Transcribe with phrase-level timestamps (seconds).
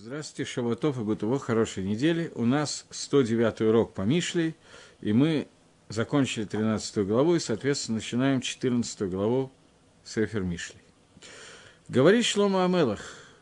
[0.00, 2.30] Здравствуйте, Шаватов и Бутово, хорошей недели.
[2.36, 4.54] У нас 109 урок по Мишлей,
[5.00, 5.48] и мы
[5.88, 9.50] закончили 13 главу, и, соответственно, начинаем 14 главу
[10.04, 10.80] Сефер Мишлей.
[11.88, 13.00] Говорит Шлома Амелах,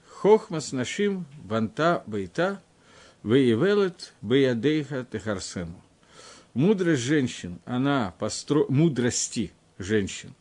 [0.08, 2.62] Хохмас нашим банта бейта,
[3.22, 5.78] веевелет беядейха техарсену.
[6.54, 8.64] Мудрость женщин, она постро...
[8.70, 10.34] мудрости женщин,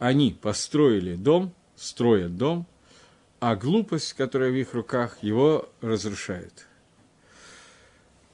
[0.00, 2.66] они построили дом, строят дом–
[3.40, 6.66] а глупость, которая в их руках, его разрушает.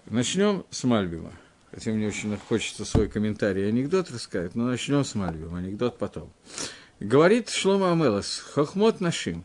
[0.06, 1.32] Начнем с Мальбима.
[1.70, 6.30] Хотя мне очень хочется свой комментарий и анекдот рассказать, но начнем с Мальбима, анекдот потом.
[7.00, 9.44] Говорит Шлома Амелос, хохмот нашим,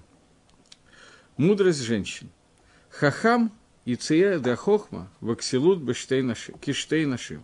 [1.38, 2.29] мудрость женщин.
[2.89, 3.51] Хахам
[3.85, 5.79] и ция да хохма ваксилут
[6.62, 7.43] киштей нашим.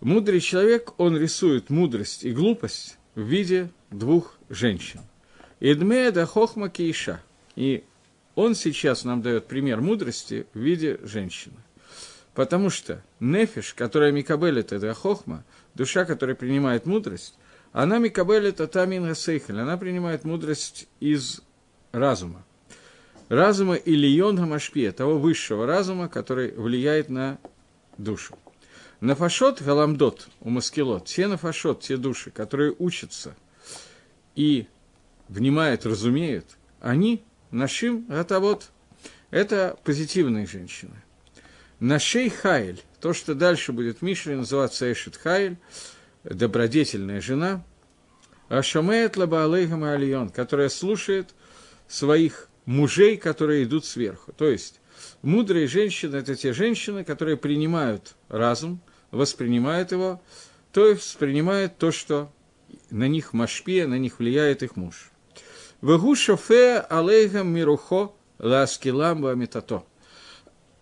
[0.00, 5.00] Мудрый человек, он рисует мудрость и глупость в виде двух женщин–
[5.60, 7.22] Идмеда хохма кейша.
[7.54, 7.84] И
[8.34, 11.56] он сейчас нам дает пример мудрости в виде женщины.
[12.34, 15.42] Потому что нефиш, которая микабелит это хохма,
[15.74, 17.34] душа, которая принимает мудрость,
[17.72, 21.40] она микабелит атамин гасейхель, она принимает мудрость из
[21.92, 22.44] разума.
[23.30, 27.38] Разума или йон гамашпия, того высшего разума, который влияет на
[27.96, 28.36] душу.
[29.00, 33.34] Нафашот галамдот у маскилот, те нафашот, те души, которые учатся
[34.34, 34.66] и
[35.28, 38.70] внимают, разумеют, они нашим вот
[39.30, 41.02] Это позитивные женщины.
[41.80, 45.58] Нашей Хайль, то, что дальше будет в Мишле называться Эшет Хайль,
[46.24, 47.64] добродетельная жена,
[48.48, 51.34] Ашамеет Лабаалейхам Алион, которая слушает
[51.88, 54.32] своих мужей, которые идут сверху.
[54.32, 54.80] То есть,
[55.22, 60.22] мудрые женщины– это те женщины, которые принимают разум, воспринимают его,
[60.72, 62.32] то есть воспринимают то, что
[62.90, 65.10] на них машпия, на них влияет их муж.
[65.82, 69.84] Вегу шофе алейхам мирухо ласкилам вамитато.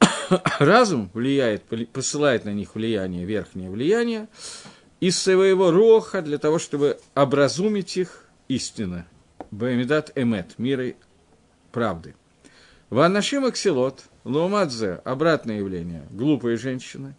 [0.58, 4.28] Разум влияет, посылает на них влияние, верхнее влияние,
[5.00, 9.06] из своего роха для того, чтобы образумить их истинно.
[9.50, 10.96] Баэмидат эмет, мирой
[11.72, 12.14] правды.
[12.90, 17.14] Ванашим аксилот, ломадзе, обратное явление, глупые женщины,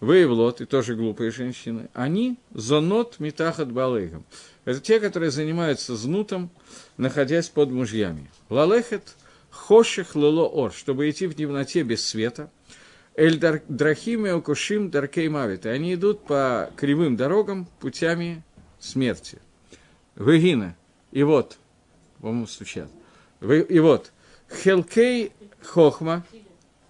[0.00, 4.24] Вейвлот, и тоже глупые женщины, они зонот митахат балейгам.
[4.64, 6.50] Это те, которые занимаются знутом,
[6.96, 8.30] находясь под мужьями.
[8.50, 9.14] Лалехет
[9.50, 12.50] хоших лело ор, чтобы идти в темноте без света.
[13.14, 15.64] Эль драхим и окушим даркей мавит.
[15.64, 18.42] И они идут по кривым дорогам, путями
[18.78, 19.38] смерти.
[20.16, 20.76] Вегина.
[21.12, 21.56] И вот,
[22.20, 22.90] по-моему, стучат.
[23.40, 24.12] И вот,
[24.62, 25.32] хелкей
[25.62, 26.26] хохма,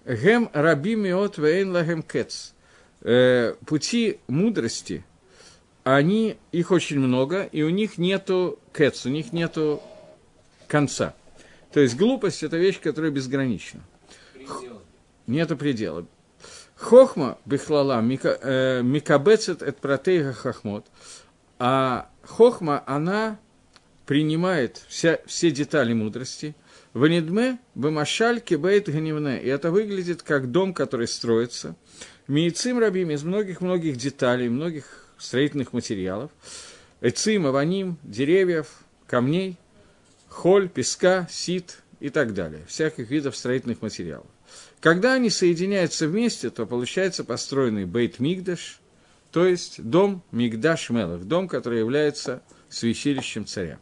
[0.05, 2.53] гем раби миот вейн лагем кец.
[3.07, 5.05] Э, пути мудрости–
[5.95, 9.81] они, их очень много, и у них нету кэц, у них нету
[10.67, 11.15] конца.
[11.71, 13.79] То есть глупость– это вещь, которая безгранична.
[14.33, 14.81] Предел.
[15.27, 16.05] Нету предела.
[16.75, 20.85] Хохма бихлала э, микабецет эт протейга хахмот.
[21.57, 23.39] А хохма, она
[24.05, 26.53] принимает вся, все детали мудрости.
[26.91, 29.41] Ванидме бамашаль кибейт ганивне.
[29.41, 31.77] И это выглядит как дом, который строится.
[32.27, 34.85] Миицим рабим из многих-многих деталей, многих
[35.17, 36.29] строительных материалов,
[36.99, 38.67] эцим, аваним, деревьев,
[39.05, 39.57] камней,
[40.27, 44.27] холь, песка, сит и так далее, всяких видов строительных материалов.
[44.81, 48.79] Когда они соединяются вместе, то получается построенный Бейт Мигдаш,
[49.31, 53.79] то есть дом Мигдаш Мелах, дом, который является свящилищем царя.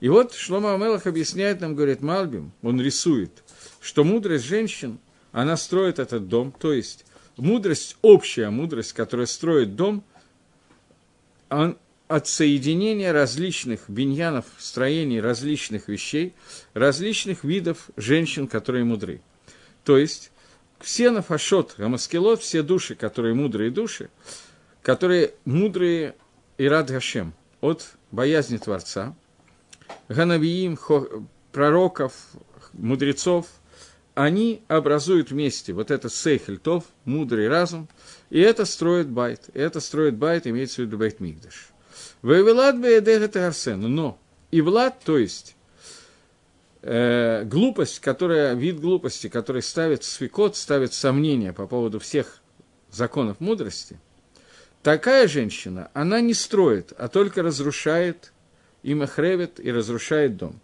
[0.00, 3.30] И вот Шлома Амелах объясняет нам, говорит Малбим, он рисует,
[3.80, 4.98] что мудрость женщин,
[5.30, 7.04] она строит этот дом, то есть
[7.36, 10.04] мудрость, общая мудрость, которая строит дом,
[11.48, 16.34] от соединения различных биньянов, строений различных вещей,
[16.74, 19.20] различных видов женщин, которые мудры.
[19.84, 20.30] То есть,
[20.80, 24.10] все нафашот, гамаскелот, все души, которые мудрые души,
[24.82, 26.14] которые мудрые
[26.58, 29.16] и рад Гашем, от боязни Творца,
[30.08, 30.78] ганавиим,
[31.52, 32.12] пророков,
[32.74, 33.46] мудрецов,
[34.14, 37.88] они образуют вместе вот это сейхельтов, мудрый разум,
[38.30, 39.48] и это строит байт.
[39.54, 41.68] И это строит байт, имеется в виду байт Мигдаш.
[42.22, 43.80] Вавилат беедехет арсен.
[43.80, 44.18] Но
[44.50, 45.56] и влад, то есть
[46.82, 52.40] э, глупость, которая, вид глупости, который ставит свекот, ставит сомнения по поводу всех
[52.90, 53.98] законов мудрости,
[54.82, 58.32] такая женщина, она не строит, а только разрушает
[58.84, 60.60] и махревит, и разрушает дом.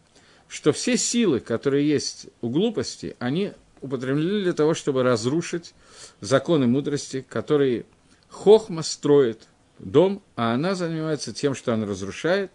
[0.50, 5.74] Что все силы, которые есть у глупости, они употреблены для того, чтобы разрушить
[6.20, 7.86] законы мудрости, которые
[8.28, 9.46] Хохма строит
[9.78, 12.50] дом, а она занимается тем, что она разрушает,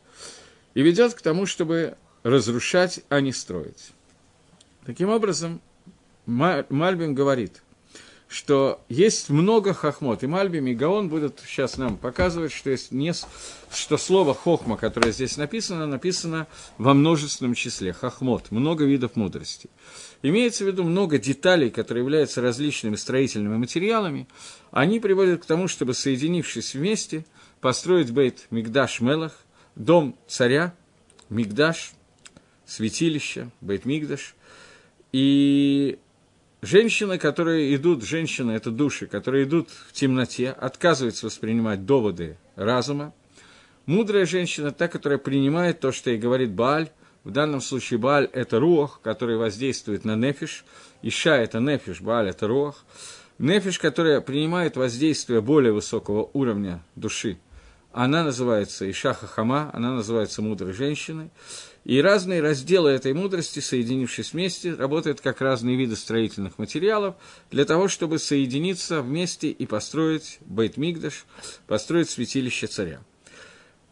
[0.74, 3.94] и ведет к тому, чтобы разрушать, а не строить.
[4.86, 5.62] Таким образом,
[6.26, 7.64] Мальбим говорит,
[8.28, 10.24] что есть много хохмот.
[10.24, 13.14] И Мальбим, и Гаон будут сейчас нам показывать, что, есть не,
[13.72, 17.94] что слово хохма, которое здесь написано, написано во множественном числе.
[17.94, 19.70] Хохмот, много видов мудрости.
[20.24, 24.28] Имеется в виду много деталей, которые являются различными строительными материалами.
[24.72, 27.26] Они приводят к тому, чтобы, соединившись вместе,
[27.62, 29.38] построить бейт Мигдаш Мелах,
[29.76, 30.74] дом царя,
[31.30, 31.94] Мигдаш,
[32.66, 34.36] святилище, бейт Мигдаш.
[35.12, 36.00] И
[36.66, 43.14] Женщины, которые идут, женщины– это души, которые идут в темноте, отказываются воспринимать доводы разума.
[43.86, 46.90] Мудрая женщина– та, которая принимает то, что ей говорит Бааль.
[47.24, 50.66] В данном случае Бааль– это рух, который воздействует на нефиш.
[51.04, 52.84] Иша– это нефиш, Бааль– это рух.
[53.38, 57.38] Нефиш, которая принимает воздействие более высокого уровня души,
[57.94, 61.30] она называется Иша Хахама, она называется мудрой женщиной.
[61.86, 67.16] И разные разделы этой мудрости, соединившись вместе, работают как разные виды строительных материалов
[67.52, 71.26] для того, чтобы соединиться вместе и построить Бейт-Мигдаш,
[71.68, 73.02] построить святилище царя.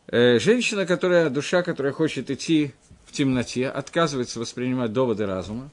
[0.08, 2.74] Э, женщина, которая, душа, которая хочет идти
[3.06, 5.70] в темноте, отказывается воспринимать доводы разума,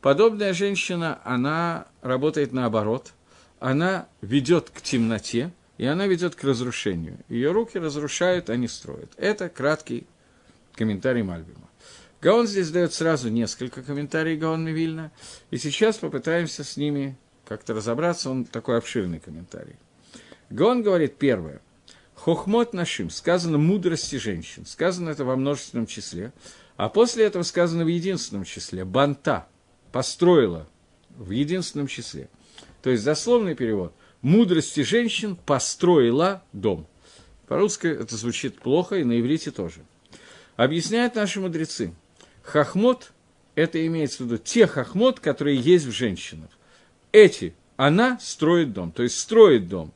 [0.00, 3.12] подобная женщина, она работает наоборот,
[3.58, 7.18] она ведет к темноте, и она ведет к разрушению.
[7.28, 9.10] Ее руки разрушают, а не строят.
[9.16, 10.06] Это краткий
[10.76, 11.68] комментарий Мальбима.
[12.20, 15.12] Гаон здесь дает сразу несколько комментариев Гаон Вильна,
[15.50, 19.76] и сейчас попытаемся с ними как-то разобраться, он такой обширный комментарий.
[20.50, 21.60] Гаон говорит первое.
[22.14, 26.32] Хохмот нашим, сказано мудрости женщин, сказано это во множественном числе,
[26.76, 28.84] а после этого сказано в единственном числе.
[28.84, 29.46] Банта
[29.92, 30.66] построила
[31.10, 32.28] в единственном числе.
[32.82, 36.86] То есть дословный перевод– мудрости женщин построила дом.
[37.46, 39.82] По-русски это звучит плохо, и на иврите тоже–
[40.56, 41.92] Объясняют наши мудрецы.
[42.42, 43.12] Хахмот–
[43.54, 46.48] это имеется в виду те хахмот, которые есть в женщинах.
[47.12, 49.92] Эти, она строит дом, то есть строит дом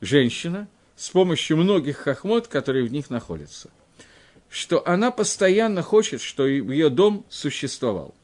[0.00, 3.70] женщина с помощью многих хахмот, которые в них находятся.
[4.48, 8.14] Что она постоянно хочет, чтобы ее дом существовал.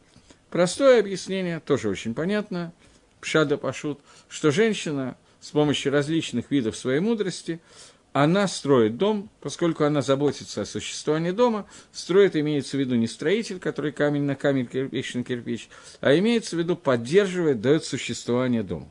[0.50, 2.72] Простое объяснение, тоже очень понятно,
[3.20, 3.98] пшада пашут,
[4.28, 7.58] что женщина с помощью различных видов своей мудрости–
[8.12, 13.58] она строит дом, поскольку она заботится о существовании дома, строит, имеется в виду не строитель,
[13.58, 15.68] который камень на камень, кирпич на кирпич,
[16.00, 18.88] а имеется в виду поддерживает, дает существование дому.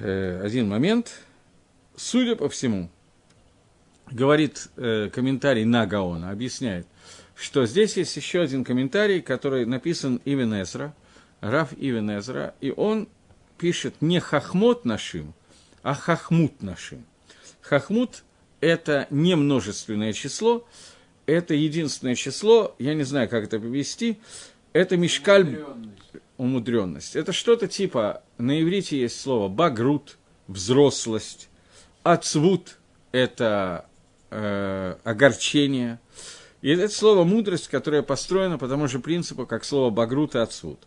[0.00, 1.20] Э, один момент.
[1.96, 2.88] Судя по всему,
[4.10, 6.86] говорит э, комментарий на Гаона, объясняет,
[7.36, 10.94] что здесь есть еще один комментарий, который написан Ивен Эзра,
[11.40, 13.08] Раф Ивен Эзра, и он
[13.56, 15.34] пишет не хахмот нашим,
[15.82, 17.04] а хахмут нашим.
[17.60, 18.24] Хахмут–
[18.60, 20.66] это не множественное число,
[21.26, 24.18] это единственное число, я не знаю, как это повести,
[24.72, 26.22] это мешкаль умудренность.
[26.36, 27.16] умудренность.
[27.16, 30.18] Это что-то типа, на иврите есть слово багрут,
[30.48, 31.48] взрослость,
[32.02, 32.78] ацвут–
[33.12, 33.86] это
[34.30, 36.00] э, огорчение,
[36.62, 40.80] и это слово мудрость, которое построено по тому же принципу, как слово багрут и ацвут.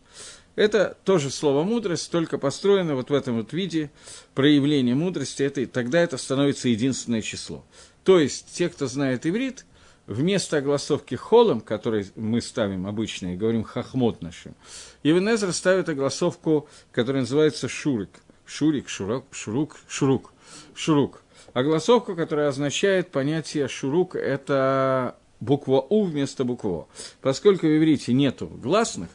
[0.56, 3.92] Это тоже слово мудрость, только построено вот в этом вот виде
[4.36, 7.66] проявления мудрости, это, тогда это становится единственное число.
[8.04, 9.66] То есть, те, кто знает иврит,
[10.06, 14.56] вместо огласовки холом, который мы ставим обычно и говорим хахмот нашим,
[15.02, 18.10] Ивенезер ставит огласовку, которая называется шурик.
[18.46, 20.34] Шурик, шурок, шурук, шурук,
[20.76, 21.24] шурук.
[21.54, 26.88] Огласовка, которая означает понятие шурук, это буква У вместо буквы О.
[27.22, 29.10] Поскольку в иврите нету гласных,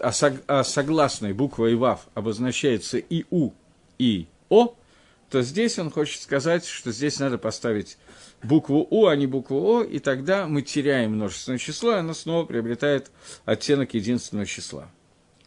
[0.00, 3.52] а, сог, а согласной буквой ВАВ обозначается и У,
[3.98, 4.74] и О,
[5.30, 7.98] то здесь он хочет сказать, что здесь надо поставить
[8.42, 12.44] букву У, а не букву О, и тогда мы теряем множественное число, и оно снова
[12.44, 13.10] приобретает
[13.44, 14.90] оттенок единственного числа.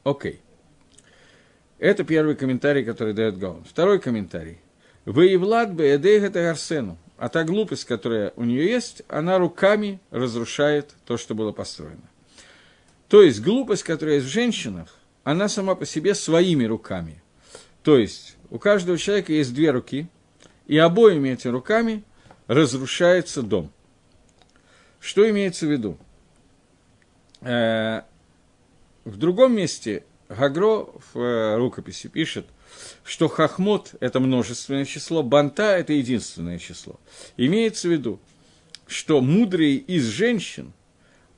[0.03, 0.41] Окей.
[1.79, 3.65] Это первый комментарий, который дает Гаон.
[3.65, 4.59] Второй комментарий.
[5.05, 6.97] Вы и Влад бы это Арсену.
[7.17, 12.09] А та глупость, которая у нее есть, она руками разрушает то, что было построено.
[13.13, 17.21] То есть глупость, которая есть в женщинах, она сама по себе своими руками.
[17.83, 20.07] То есть у каждого человека есть две руки,
[20.65, 22.03] и обоими этими руками
[22.47, 23.71] разрушается дом.
[24.99, 25.99] Что имеется в виду?
[27.41, 28.01] Э,
[29.05, 32.47] в другом месте Гагро в э, рукописи пишет,
[33.03, 36.99] что хахмот– это множественное число, банта– это единственное число.
[37.37, 38.19] Имеется в виду,
[38.87, 40.73] что мудрые из женщин,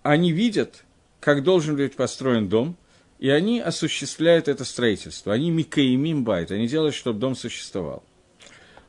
[0.04, 0.85] они видят
[1.26, 2.78] как должен быть построен дом,
[3.18, 5.34] и они осуществляют это строительство.
[5.34, 8.04] Они микаимим байт, они делают, чтобы дом существовал.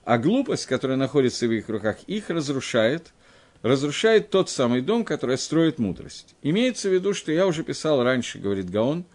[0.05, 3.14] А глупость, которая находится в их руках, их разрушает,
[3.62, 6.35] разрушает тот самый дом, который строит мудрость.
[6.43, 9.07] Имеется в виду, что я уже писал раньше, говорит Гаон,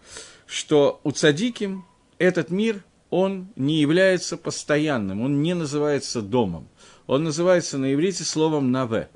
[0.44, 1.84] что у цадиким
[2.18, 6.66] этот мир, он не является постоянным, он не называется домом.
[7.06, 9.08] Он называется на иврите словом «наве».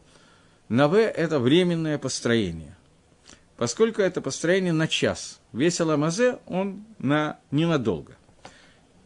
[0.68, 2.76] «Наве»– это временное построение.
[3.56, 8.16] Поскольку это построение на час, весь Аламазе, он на, ненадолго.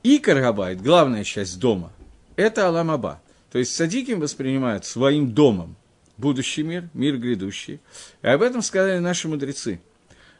[0.02, 1.92] И Каргабайт, главная часть дома,
[2.36, 3.20] это Аламаба.
[3.52, 5.76] То есть садиким воспринимают своим домом
[6.16, 7.80] будущий мир, мир грядущий.
[8.22, 9.80] И об этом сказали наши мудрецы.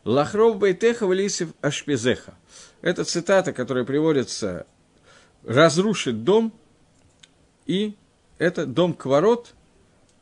[0.05, 2.35] Лахров Байтеха Валисев Ашпезеха.
[2.81, 4.67] Это цитата, которая приводится
[5.45, 6.53] «разрушит дом»,
[7.67, 7.97] и
[8.39, 9.55] это дом Кворот,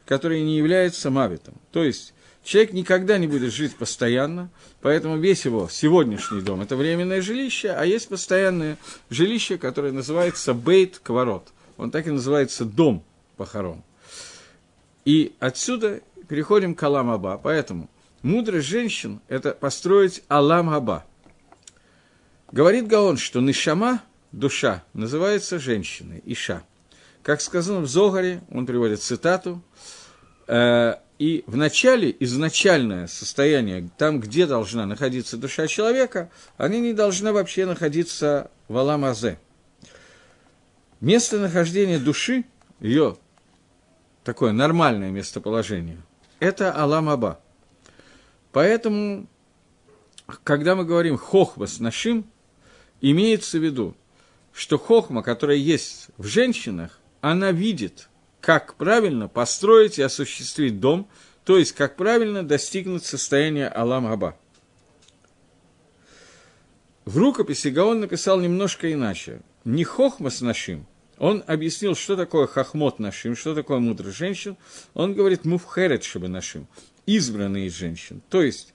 [0.04, 1.54] который не является мавитом.
[1.70, 2.12] То есть
[2.48, 4.48] человек никогда не будет жить постоянно,
[4.80, 8.78] поэтому весь его сегодняшний дом– это временное жилище, а есть постоянное
[9.10, 11.48] жилище, которое называется Бейт Кворот.
[11.76, 13.04] Он так и называется дом
[13.36, 13.82] похорон.
[15.04, 17.38] И отсюда переходим к Алам Аба.
[17.42, 17.90] Поэтому
[18.22, 21.04] мудрость женщин– это построить Алам Аба.
[22.50, 24.02] Говорит Гаон, что Нишама,
[24.32, 26.62] душа, называется женщиной, Иша.
[27.22, 29.62] Как сказано в Зогаре, он приводит цитату,
[30.46, 37.32] э, и в начале изначальное состояние, там, где должна находиться душа человека, она не должна
[37.32, 39.38] вообще находиться в Аламазе.
[41.00, 42.44] Местонахождение души,
[42.80, 43.16] ее
[44.22, 45.98] такое нормальное местоположение,
[46.38, 47.40] это Алам Аба.
[48.52, 49.26] Поэтому,
[50.44, 52.26] когда мы говорим хохвас нашим,
[53.00, 53.96] имеется в виду,
[54.52, 58.08] что хохма, которая есть в женщинах, она видит,
[58.40, 61.08] как правильно построить и осуществить дом,
[61.44, 64.36] то есть как правильно достигнуть состояния Алам Аба.
[67.04, 69.40] В рукописи Гаон написал немножко иначе.
[69.64, 70.86] Не хохма с нашим–
[71.18, 74.56] он объяснил, что такое хахмот нашим, что такое мудрость женщин.
[74.94, 76.66] Он говорит муфхерет чтобы нашим,
[77.06, 78.22] избранные из женщин.
[78.28, 78.72] То есть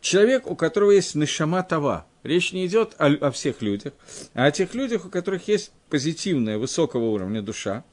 [0.00, 2.06] человек, у которого есть нишама тава.
[2.22, 3.92] Речь не идет о, о всех людях,
[4.32, 7.84] а о тех людях, у которых есть позитивная, высокого уровня душа.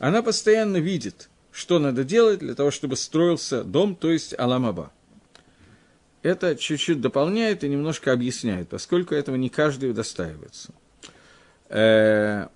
[0.00, 4.92] Она постоянно видит, что надо делать для того, чтобы строился дом, то есть Аламаба.
[6.22, 10.72] Это чуть-чуть дополняет и немножко объясняет, поскольку этого не каждый удостаивается.
[11.68, 12.48] Э,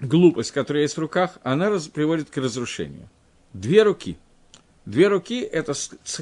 [0.00, 3.10] глупость, которая есть в руках, она приводит к разрушению.
[3.52, 4.16] Две руки.
[4.86, 5.74] Две руки– это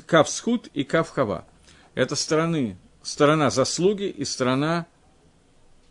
[0.04, 1.46] кав схуд и кав хава.
[1.94, 4.86] Это стороны, сторона заслуги и сторона,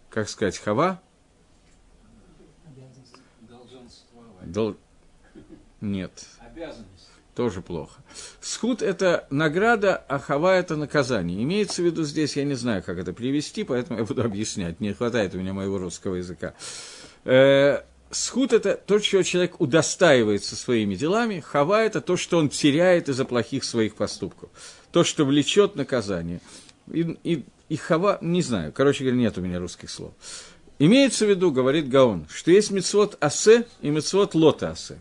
[0.09, 1.01] как сказать, хава.
[4.45, 4.75] Дол...
[5.81, 6.25] Нет.
[6.39, 7.09] Обязанность.
[7.35, 8.01] Тоже плохо.
[8.39, 11.43] Схуд– это награда, а хава– это наказание.
[11.43, 14.79] Имеется в виду здесь, я не знаю, как это привести, поэтому я буду объяснять.
[14.79, 16.53] Не хватает у меня моего русского языка.
[17.25, 21.41] Э, схуд– это то, чего человек удостаивается своими делами.
[21.41, 24.49] Хава– это то, что он теряет из-за плохих своих поступков.
[24.93, 26.39] То, что влечет наказание.
[26.89, 30.13] И, и, и хава, не знаю, короче говоря, нет у меня русских слов.
[30.77, 34.99] Имеется в виду, говорит Гаон, что есть мецвод асе и мецвод лота асе,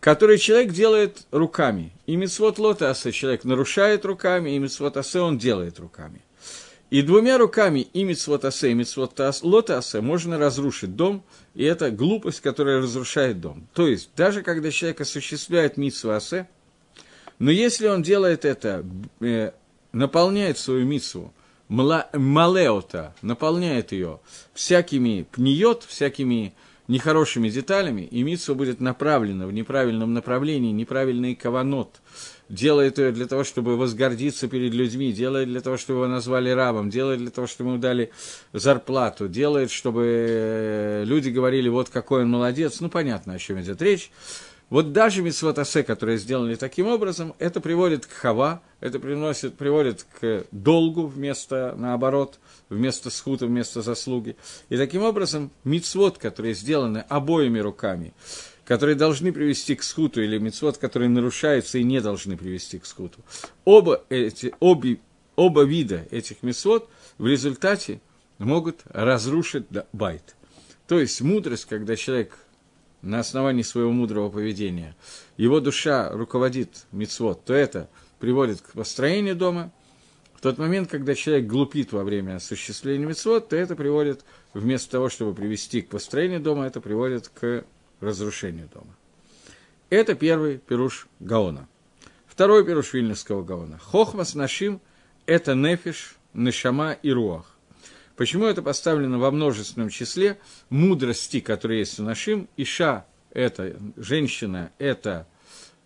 [0.00, 1.92] который человек делает руками.
[2.06, 6.22] И мецвод лота асе человек нарушает руками, и мецвод асе он делает руками–
[6.94, 13.40] и двумя руками и мицвотасе, и мицвотлотасе можно разрушить дом, и это глупость, которая разрушает
[13.40, 13.66] дом.
[13.74, 16.48] То есть, даже когда человек осуществляет мицвоасе,
[17.40, 18.86] но если он делает это,
[19.20, 19.50] э,
[19.90, 21.34] наполняет свою мицву,
[21.74, 24.20] малеота, наполняет ее
[24.54, 26.54] всякими пниет, всякими
[26.88, 32.00] нехорошими деталями, и митсва будет направлена в неправильном направлении, неправильный каванот,
[32.48, 36.90] делает ее для того, чтобы возгордиться перед людьми, делает для того, чтобы его назвали рабом,
[36.90, 38.10] делает для того, чтобы ему дали
[38.52, 43.80] зарплату, делает, чтобы э, люди говорили, вот какой он молодец, ну, понятно, о чем идет
[43.80, 44.10] речь.
[44.70, 50.46] Вот даже митцвотасе, которые сделаны таким образом, это приводит к хава, это приносит, приводит к
[50.50, 52.40] долгу вместо, наоборот,
[52.70, 54.36] вместо схута, вместо заслуги.
[54.70, 58.14] И таким образом мицвод, которые сделаны обоими руками,
[58.64, 63.20] которые должны привести к скуту, или мецвод, которые нарушаются и не должны привести к скуту.
[63.64, 64.98] Оба, эти, обе,
[65.36, 68.00] оба вида этих мецвод в результате
[68.38, 70.34] могут разрушить байт.
[70.88, 72.38] То есть мудрость, когда человек
[73.04, 74.96] на основании своего мудрого поведения,
[75.36, 79.70] его душа руководит мецвод, то это приводит к построению дома.
[80.34, 85.08] В тот момент, когда человек глупит во время осуществления мецвод, то это приводит, вместо того,
[85.08, 87.64] чтобы привести к построению дома, это приводит к
[88.00, 88.94] разрушению дома.
[89.90, 91.68] Это первый пируш Гаона.
[92.26, 93.78] Второй пируш Вильнюсского Гаона.
[93.78, 94.80] Хохмас Нашим–
[95.26, 97.53] это нефиш, нешама и руах.
[98.16, 100.38] Почему это поставлено во множественном числе?
[100.70, 102.48] Мудрости, которые есть у Нашим.
[102.56, 105.26] Иша– это женщина, это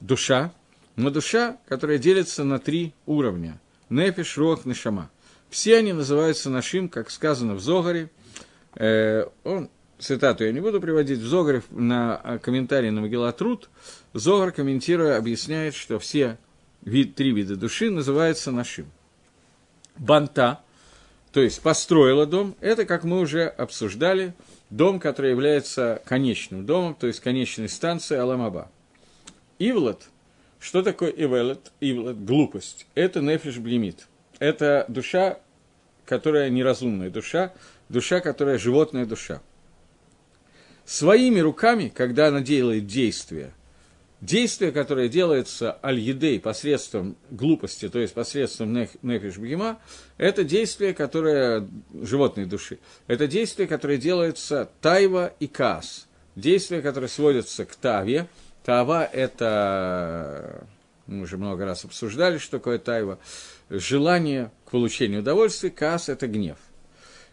[0.01, 0.53] душа,
[0.97, 5.11] но душа, которая делится на три уровня– нефиш, рох, нешама.
[5.51, 8.11] Все они называются нашим, как сказано в Зогаре.
[8.75, 13.71] Э, он, цитату я не буду приводить, в Зогаре на э, комментарии на Магеллатруд,
[14.13, 16.39] Зогар, комментируя, объясняет, что все
[16.83, 18.91] вид, три вида души называются нашим.
[19.97, 20.61] Банта,
[21.33, 24.35] то есть построила дом, это, как мы уже обсуждали,
[24.71, 28.71] дом, который является конечным домом, то есть конечной станцией Аламаба.
[29.59, 30.09] Ивлет,
[30.61, 31.73] что такое Ивелет?
[31.81, 32.87] Ивлет, глупость.
[32.95, 34.07] Это нефиш блимит.
[34.39, 35.39] Это душа,
[36.05, 37.53] которая неразумная душа,
[37.89, 39.41] душа, которая животная душа.
[40.85, 43.53] Своими руками, когда она делает действия,
[44.21, 49.81] действие, которое делается аль-едей посредством глупости, то есть посредством нефиш бгима,
[50.17, 52.79] это действие, которое животной души.
[53.07, 56.07] Это действие, которое делается тайва и каас.
[56.35, 58.29] Действие, которое сводится к таве.
[58.65, 60.67] Тава– это,
[61.07, 63.19] мы уже много раз обсуждали, что такое тайва.
[63.71, 66.59] Желание к получению удовольствия, каас– это гнев.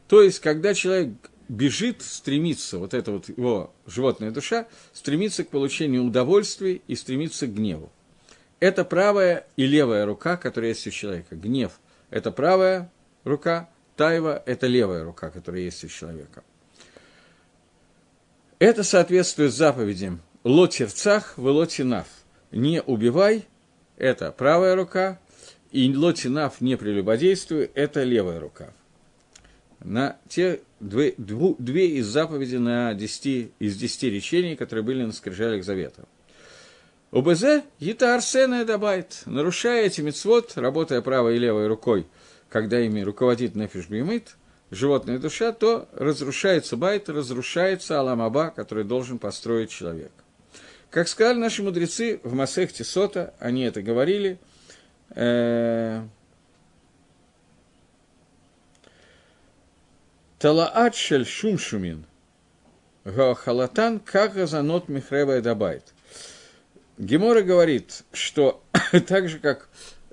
[0.08, 1.10] То есть, когда человек
[1.48, 7.54] бежит, стремится, вот эта вот его животная душа, стремится к получению удовольствия и стремится к
[7.54, 7.92] гневу.
[8.60, 11.36] Это правая и левая рука, которая есть у человека.
[11.36, 12.92] Гнев– это правая
[13.24, 16.44] рука, тайва– это левая рука, которая есть у человека.
[18.58, 22.08] Это соответствует заповедям «Лотирцах, велотинав»–
[22.52, 23.46] «Не убивай»–
[23.98, 25.20] это правая рука,
[25.72, 28.74] и «Лотинав»– «Не прелюбодействуй»– это левая рука–
[29.86, 35.14] на те две, дву, две из заповедей на десяти, из десяти речений, которые были на
[35.14, 36.06] скрижалях завета.
[37.12, 42.08] ОБЗ Ита Арсена добавит, нарушая эти мецвод, работая правой и левой рукой,
[42.50, 44.36] когда ими руководит Нефиш Бимит,
[44.72, 50.12] животная душа, то разрушается байт, разрушается Аламаба, который должен построить человек.
[50.90, 54.40] Как сказали наши мудрецы в Масехте Сота, они это говорили,
[55.12, 56.02] э,
[60.46, 62.06] Талаат шель шумшумин.
[63.04, 65.92] Гаохалатан как газанот михрева дабайт.
[67.00, 68.64] Гемора говорит, что
[69.08, 69.70] так же, как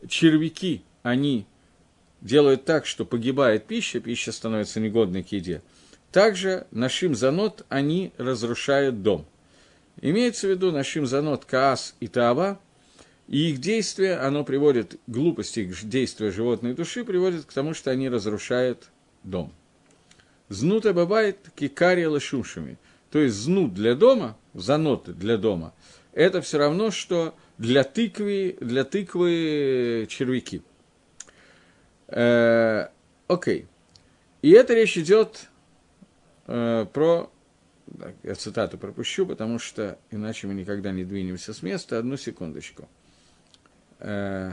[0.09, 1.45] червяки, они
[2.23, 5.61] делают так, что погибает пища, пища становится негодной к еде,
[6.13, 9.27] также нашим занот они разрушают дом.
[10.01, 12.59] Имеется в виду нашим занот Каас и Таава,
[13.29, 18.09] и их действие, оно приводит, глупости их действия животной души приводит к тому, что они
[18.09, 18.89] разрушают
[19.25, 19.53] дом.
[20.53, 22.79] Знута бывает кикария лашушами.
[23.11, 25.73] То есть знут для дома, заноты для дома,
[26.13, 30.63] это все равно, что для тыквы, для тыквы червяки.
[32.09, 32.89] Э,
[33.29, 33.67] окей.
[34.43, 35.49] И это речь идет
[36.47, 37.31] э, про...
[37.99, 41.99] Так, я цитату пропущу, потому что иначе мы никогда не двинемся с места.
[41.99, 42.89] Одну секундочку.
[44.01, 44.53] Э,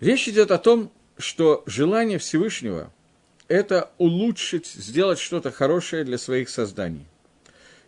[0.00, 2.90] Речь идет о том, что желание Всевышнего–
[3.48, 7.06] это улучшить, сделать что-то хорошее для своих созданий.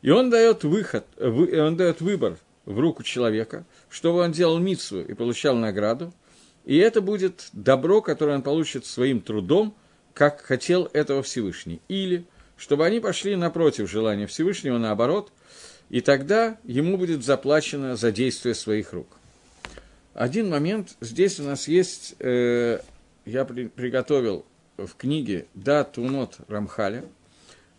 [0.02, 5.14] И он дает выход, он дает выбор в руку человека, чтобы он делал митсу и
[5.14, 6.12] получал награду,
[6.66, 9.74] и это будет добро, которое он получит своим трудом,
[10.12, 11.80] как хотел этого Всевышний.
[11.88, 12.26] Или,
[12.58, 15.32] чтобы они пошли напротив желания Всевышнего, наоборот,
[15.88, 19.16] и тогда ему будет заплачено за действие своих рук.
[20.14, 22.80] Один момент, здесь у нас есть, э,
[23.24, 24.44] я при, приготовил
[24.76, 27.04] в книге «Да, Тунот Рамхаля»,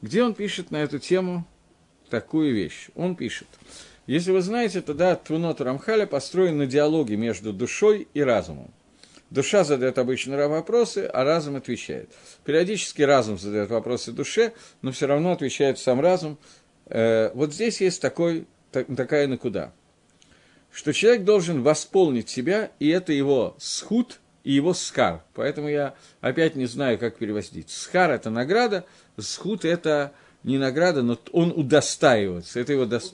[0.01, 1.45] где он пишет на эту тему
[2.09, 2.89] такую вещь.
[2.95, 3.47] Он пишет,
[4.07, 8.73] если вы знаете, то «Да, Тунот Рамхаля» построен на диалоге между душой и разумом.
[9.29, 12.11] Душа задает обычно вопросы, а разум отвечает.
[12.45, 16.39] Периодически разум задает вопросы душе, но все равно отвечает сам разум.
[16.87, 19.71] Э, вот здесь есть такой, так, такая накуда–
[20.73, 25.23] что человек должен восполнить себя, и это его схуд и его скар.
[25.35, 27.69] Поэтому я опять не знаю, как переводить.
[27.69, 28.85] Схар– это награда,
[29.17, 32.59] схуд– это не награда, но он удостаивается.
[32.59, 33.13] Это его дос...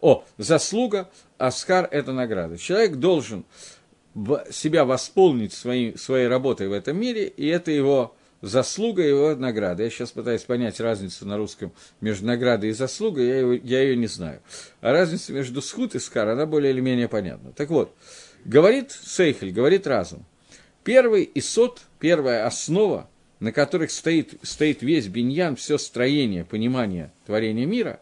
[0.00, 2.58] О, заслуга, а скар– это награда.
[2.58, 3.44] Человек должен
[4.50, 9.82] себя восполнить своей, своей работой в этом мире, и это его заслуга его награда.
[9.82, 13.96] Я сейчас пытаюсь понять разницу на русском между наградой и заслугой, я, его, я ее
[13.96, 14.40] не знаю.
[14.80, 17.52] А разница между схут и скар, она более или менее понятна.
[17.52, 17.94] Так вот,
[18.44, 20.24] говорит Сейхель, говорит разум.
[20.84, 28.00] Первый исот, первая основа, на которых стоит, стоит весь биньян, все строение, понимание творения мира,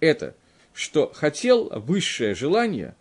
[0.00, 0.34] это,
[0.72, 2.94] что хотел высшее желание,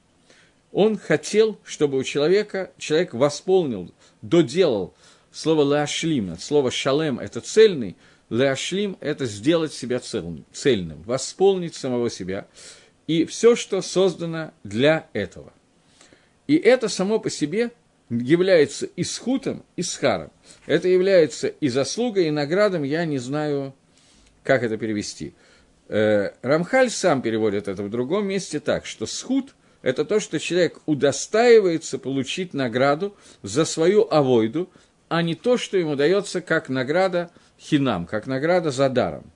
[0.72, 3.92] он хотел, чтобы у человека, человек восполнил,
[4.22, 4.94] доделал
[5.34, 7.98] Слово «лаашлим», слово «шалем»– это цельный,
[8.30, 12.48] Леашлим– это сделать себя цельным, цельным, восполнить самого себя.
[13.08, 15.52] И все, что создано для этого.
[16.48, 17.72] И это само по себе
[18.10, 20.32] является и схутом, и схаром.
[20.68, 23.74] Это является и заслугой, и наградом, я не знаю,
[24.44, 25.34] как это перевести.
[25.90, 30.80] Э, Рамхаль сам переводит это в другом месте так, что схут– это то, что человек
[30.86, 34.70] удостаивается получить награду за свою авойду,
[35.14, 39.32] а не то, что ему дается как награда хинам, как награда за даром.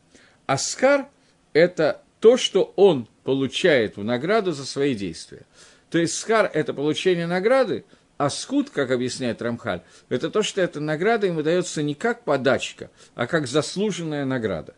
[0.48, 1.08] Аскар–
[1.54, 5.46] это то, что он получает в награду за свои действия.
[5.92, 7.86] То есть скар– это получение награды,
[8.18, 12.90] а скут, как объясняет Рамхаль, это то, что эта награда ему дается не как подачка,
[13.14, 14.74] а как заслуженная награда.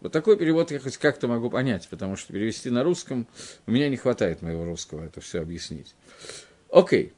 [0.00, 3.26] Вот такой перевод я хоть как-то могу понять, потому что перевести на русском
[3.66, 5.94] у меня не хватает моего русского это все объяснить.
[6.72, 7.12] Окей.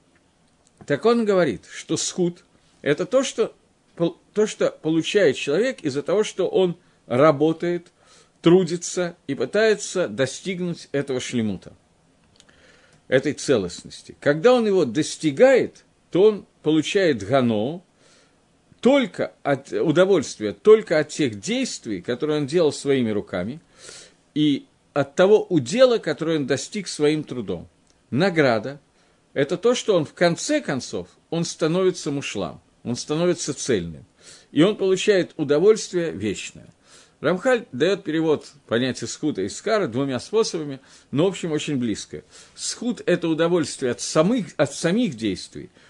[0.84, 2.42] Так он говорит, что схуд–
[2.82, 3.54] это то что,
[4.32, 7.92] то, что получает человек из-за того, что он работает,
[8.42, 11.74] трудится и пытается достигнуть этого шлемута,
[13.08, 14.16] этой целостности.
[14.20, 17.82] Когда он его достигает, то он получает гано,
[18.80, 23.60] только от удовольствия, только от тех действий, которые он делал своими руками,
[24.34, 27.68] и от того удела, который он достиг своим трудом.
[28.10, 28.80] Награда–
[29.34, 34.04] это то, что он в конце концов, он становится мушлам, он становится цельным,
[34.52, 36.68] и он получает удовольствие вечное.
[37.20, 42.24] Рамхаль дает перевод понятия схута и скара двумя способами, но, в общем, очень близко.
[42.54, 45.70] Схут– это удовольствие от самих, от самих действий–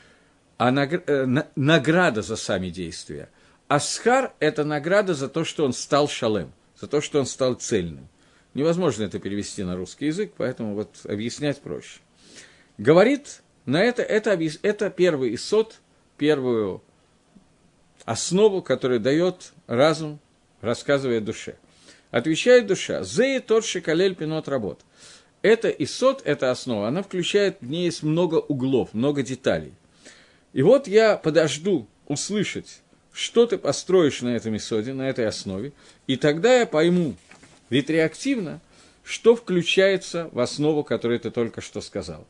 [0.60, 1.26] а э,
[1.56, 3.30] награда за сами действия.
[3.66, 8.08] Асхар– это награда за то, что он стал шалем, за то, что он стал цельным.
[8.52, 12.00] Невозможно это перевести на русский язык, поэтому вот объяснять проще.
[12.76, 15.80] Говорит на это, это, это первый исот,
[16.20, 16.82] первую
[18.04, 20.20] основу, которую дает разум,
[20.60, 21.56] рассказывая душе.
[22.10, 24.80] Отвечает душа, «Зеи тот шикалель пинот работ».
[25.40, 29.72] Это исот, это основа, она включает, в ней есть много углов, много деталей.
[30.52, 32.82] И вот я подожду услышать,
[33.14, 35.72] что ты построишь на этом исоде, на этой основе,
[36.06, 37.14] и тогда я пойму
[37.70, 38.60] ретреактивно,
[39.02, 42.26] что включается в основу, которую ты только что сказал.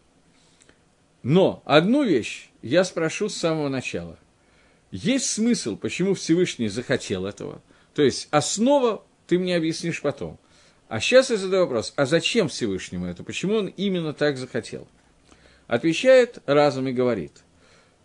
[1.23, 4.19] Но одну вещь я спрошу с самого начала.
[4.91, 7.63] Есть смысл, почему Всевышний захотел этого?
[7.95, 10.39] То есть основа ты мне объяснишь потом.
[10.89, 13.23] А сейчас я задаю вопрос, а зачем Всевышнему это?
[13.23, 14.89] Почему он именно так захотел?
[15.69, 17.33] Отвечает разум и говорит–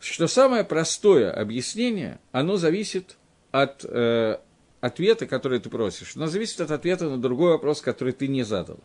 [0.05, 3.17] что самое простое объяснение, оно зависит
[3.51, 4.37] от э,
[4.81, 6.15] ответа, который ты просишь.
[6.15, 8.79] Оно зависит от ответа на другой вопрос, который ты не задал.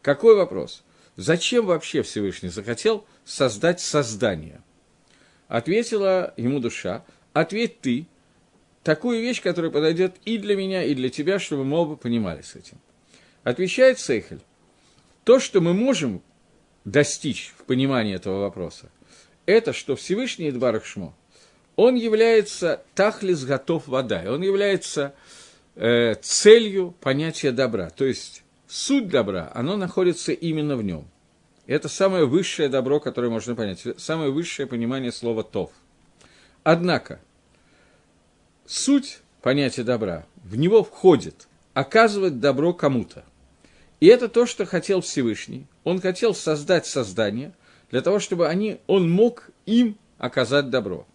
[0.00, 0.82] Какой вопрос?
[1.16, 4.62] Зачем вообще Всевышний захотел создать создание?
[5.48, 8.06] Ответила ему душа, ответь ты,
[8.82, 12.54] такую вещь, которая подойдет и для меня, и для тебя, чтобы мы оба понимали с
[12.56, 12.78] этим.
[13.42, 14.40] Отвечает Сейхель,
[15.24, 16.22] то, что мы можем
[16.84, 18.90] достичь в понимании этого вопроса–
[19.46, 21.14] это, что Всевышний Идбарах Шмо,
[21.76, 25.14] он является тахлис готов вода, он является
[25.74, 27.90] э, целью понятия добра.
[27.90, 28.41] То есть
[28.72, 31.06] суть добра, оно находится именно в нем.
[31.66, 35.70] Это самое высшее добро, которое можно понять, самое высшее понимание слова «тов».
[36.62, 37.20] Однако,
[38.66, 43.24] суть понятия добра в него входит оказывать добро кому-то.
[44.00, 45.66] И это то, что хотел Всевышний.
[45.84, 47.52] Он хотел создать создание–
[47.92, 51.06] для того, чтобы они, он мог им оказать добро.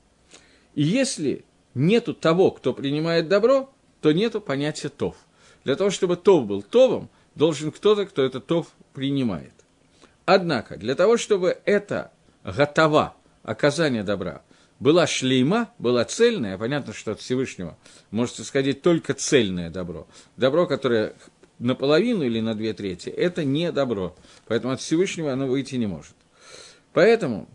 [0.75, 1.43] И если
[1.73, 5.17] нету того, кто принимает добро, то нету понятия тов.
[5.63, 9.53] Для того, чтобы тов был товом, должен кто-то, кто это тов принимает.
[10.25, 12.11] Однако, для того, чтобы это
[12.43, 14.41] готова, оказание добра,
[14.79, 17.77] была шлейма, была цельная, понятно, что от Всевышнего
[18.11, 20.07] может исходить только цельное добро.
[20.35, 21.15] Добро, которое
[21.59, 24.15] наполовину или на две трети, это не добро.
[24.47, 26.13] Поэтому от Всевышнего оно выйти не может.
[26.93, 27.47] Поэтому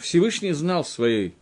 [0.00, 1.34] Всевышний знал своей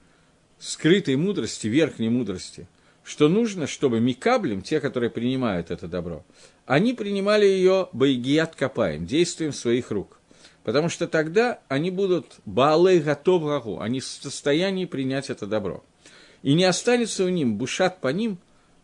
[0.59, 2.69] скрытой мудрости, верхней мудрости,
[3.05, 6.25] что нужно, чтобы микаблем, те, которые принимают это добро,
[6.67, 10.19] они принимали ее байгият копаем, действием своих рук.
[10.65, 15.85] Потому что тогда они будут баалей готов гагу, они в состоянии принять это добро.
[16.43, 18.39] И не останется у них бушат по ним,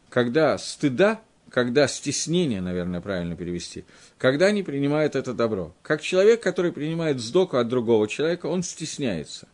[0.09, 1.21] когда стыда
[1.53, 3.85] когда стеснение, наверное, правильно перевести,
[4.16, 5.75] когда они принимают это добро.
[5.83, 9.47] Как человек, который принимает сдоку от другого человека, он стесняется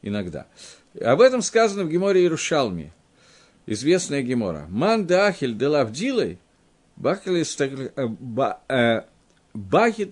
[0.00, 0.46] иногда.
[1.00, 2.92] Об этом сказано в Геморе Иерушалме,
[3.66, 4.66] известная Гемора.
[4.68, 6.38] «Ман де ахель де лавдилой,
[6.96, 7.26] бахит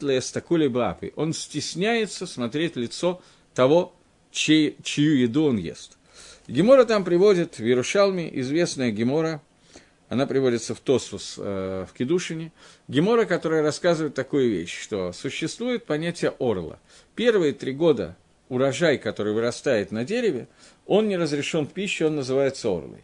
[0.03, 1.13] ле стакули бапи».
[1.17, 3.23] Он стесняется смотреть лицо
[3.55, 3.95] того,
[4.31, 5.97] чей, чью еду он ест.
[6.49, 9.41] Гемора там приводит в Иерушалме, известная Гемора–
[10.13, 12.53] она приводится в Тосфус э, в Кедушине,
[12.87, 16.79] Гемора, которая рассказывает такую вещь, что существует понятие орла.
[17.15, 18.15] Первые три года
[18.51, 20.49] урожай, который вырастает на дереве,
[20.85, 23.03] он не разрешен в пищу, он называется орлой.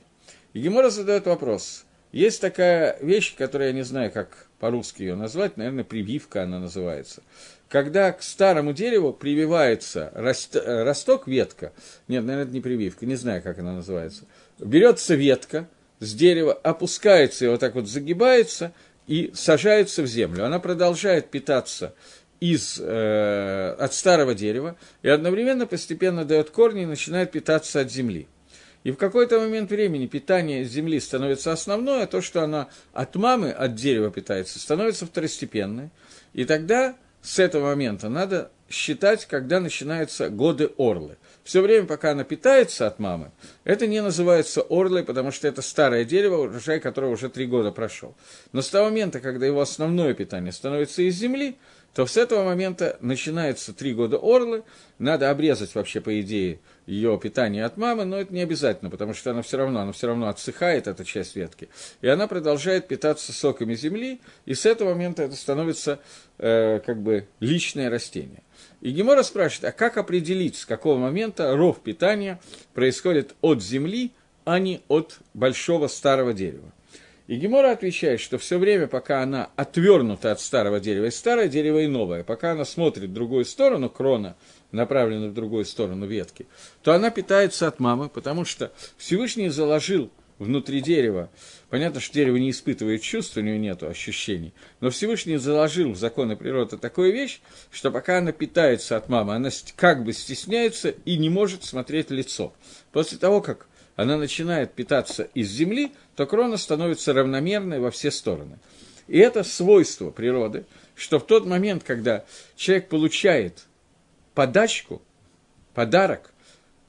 [0.52, 1.86] И Гемора задает вопрос.
[2.12, 7.22] Есть такая вещь, которую я не знаю, как по-русски ее назвать, наверное, прививка она называется.
[7.68, 11.72] Когда к старому дереву прививается росток, ветка,
[12.08, 14.24] нет, наверное, это не прививка, не знаю, как она называется,
[14.58, 15.68] берется ветка
[16.00, 18.72] с дерева, опускается и вот так вот загибается
[19.06, 20.46] и сажается в землю.
[20.46, 21.94] Она продолжает питаться
[22.40, 28.28] из, э, от старого дерева и одновременно постепенно дает корни и начинает питаться от земли.
[28.88, 33.50] И в какой-то момент времени питание земли становится основное, а то, что она от мамы,
[33.50, 35.90] от дерева питается, становится второстепенной.
[36.32, 41.18] И тогда с этого момента надо считать, когда начинаются годы орлы.
[41.44, 43.30] Все время, пока она питается от мамы,
[43.64, 48.16] это не называется орлой, потому что это старое дерево, урожай которого уже три года прошел.
[48.52, 51.58] Но с того момента, когда его основное питание становится из земли,
[51.98, 54.62] то с этого момента начинается три года орлы,
[55.00, 59.32] надо обрезать вообще, по идее, ее питание от мамы, но это не обязательно, потому что
[59.32, 61.68] она все равно, она все равно отсыхает, эта часть ветки,
[62.00, 65.98] и она продолжает питаться соками земли, и с этого момента это становится
[66.38, 68.44] э, как бы личное растение.
[68.80, 72.38] И Гемора спрашивает, а как определить, с какого момента ров питания
[72.74, 74.12] происходит от земли,
[74.44, 76.72] а не от большого старого дерева?
[77.28, 81.80] И Гемора отвечает, что все время, пока она отвернута от старого дерева, и старое дерево,
[81.80, 84.34] и новое, пока она смотрит в другую сторону крона,
[84.72, 86.46] направленную в другую сторону ветки,
[86.82, 91.28] то она питается от мамы, потому что Всевышний заложил внутри дерева,
[91.68, 96.34] понятно, что дерево не испытывает чувств, у него нет ощущений, но Всевышний заложил в законы
[96.34, 101.28] природы такую вещь, что пока она питается от мамы, она как бы стесняется и не
[101.28, 102.54] может смотреть лицо.
[102.90, 103.66] После того, как
[103.98, 108.60] она начинает питаться из земли, то крона становится равномерной во все стороны.
[109.08, 113.64] И это свойство природы, что в тот момент, когда человек получает
[114.34, 115.02] подачку,
[115.74, 116.32] подарок,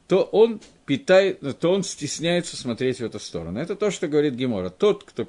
[0.08, 3.60] то он питает, то он стесняется смотреть в эту сторону.
[3.60, 4.70] Это то, что говорит Гемора.
[4.70, 5.28] Тот, кто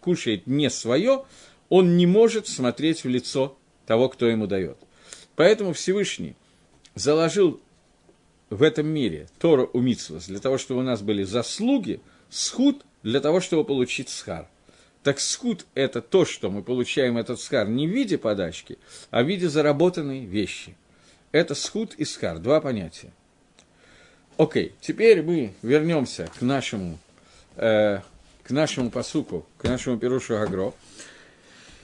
[0.00, 1.26] кушает не свое,
[1.68, 4.78] он не может смотреть в лицо того, кто ему дает.
[5.36, 6.36] Поэтому Всевышний
[6.94, 7.60] заложил
[8.50, 9.28] в этом мире.
[9.38, 14.08] Тору у Митсвас для того, чтобы у нас были заслуги, схуд для того, чтобы получить
[14.08, 14.46] схар.
[15.02, 18.78] Так схуд– это то, что мы получаем этот схар не в виде подачки,
[19.10, 20.76] а в виде заработанной вещи–
[21.32, 23.12] это схуд и схар, два понятия.
[24.36, 26.98] Окей, теперь мы вернемся к нашему,
[27.56, 28.00] э,
[28.42, 30.74] к нашему посуку, к нашему Перушу Агро,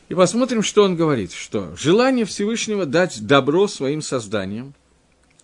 [0.09, 4.74] и посмотрим, что он говорит, что желание Всевышнего дать добро своим созданиям,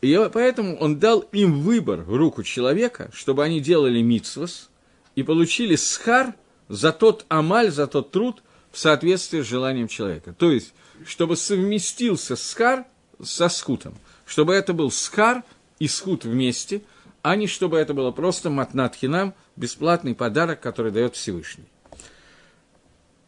[0.01, 4.71] и поэтому он дал им выбор в руку человека, чтобы они делали мицвос
[5.15, 6.35] и получили схар
[6.69, 10.33] за тот амаль, за тот труд в соответствии с желанием человека.
[10.33, 10.73] То есть,
[11.07, 12.87] чтобы совместился схар
[13.23, 13.95] со скутом.
[14.25, 15.43] Чтобы это был скар
[15.79, 16.83] и скут вместе,
[17.23, 21.67] а не чтобы это было просто матнат хинам, бесплатный подарок, который дает Всевышний.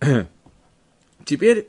[1.24, 1.68] Теперь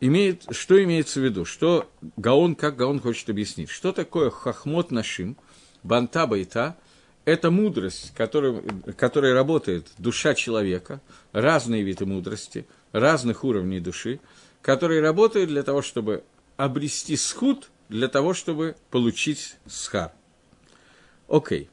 [0.00, 1.44] имеет, что имеется в виду?
[1.44, 3.70] Что Гаон, как Гаон хочет объяснить?
[3.70, 5.36] Что такое хахмот нашим,
[5.82, 6.76] банта байта?
[7.24, 8.62] Это мудрость, которой,
[8.96, 11.00] которой работает душа человека,
[11.32, 14.20] разные виды мудрости, разных уровней души,
[14.62, 16.22] которые работают для того, чтобы
[16.56, 20.12] обрести схуд для того, чтобы получить схар.
[21.28, 21.68] Окей.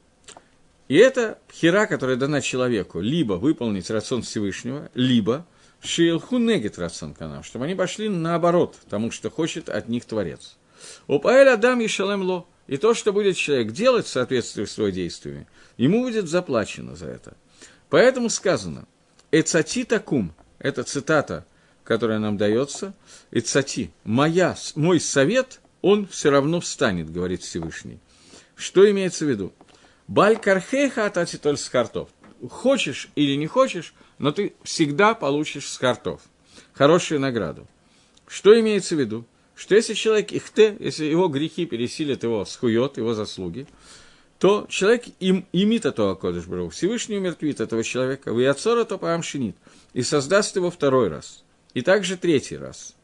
[0.88, 5.46] И это хера, которая дана человеку, либо выполнить рацион Всевышнего, либо
[5.84, 10.56] шиелху негет рацион канал, чтобы они пошли наоборот тому, что хочет от них Творец.
[11.06, 12.46] У Паэль Адам и Шалем Ло.
[12.66, 17.08] И то, что будет человек делать в соответствии с его действиями, ему будет заплачено за
[17.08, 17.36] это.
[17.90, 18.86] Поэтому сказано,
[19.30, 21.44] «Эцати такум»– это цитата
[21.84, 22.94] которая нам дается,
[23.30, 28.00] и цати, моя, мой совет, он все равно встанет, говорит Всевышний.
[28.56, 29.52] Что имеется в виду?
[30.08, 32.08] Баль кархеха ататитоль с картов.
[32.50, 36.22] Хочешь или не хочешь, но ты всегда получишь с картов.
[36.72, 37.66] Хорошую награду.
[38.26, 39.24] Что имеется в виду?
[39.54, 43.66] Что если человек ихте, если его грехи пересилят его схует, его заслуги,
[44.38, 46.68] то человек им имит этого Кодыш Брау.
[46.70, 49.56] Всевышний умертвит этого человека, вы отцора то поамшинит,
[49.92, 51.44] и создаст его второй раз.
[51.72, 52.94] И также третий раз.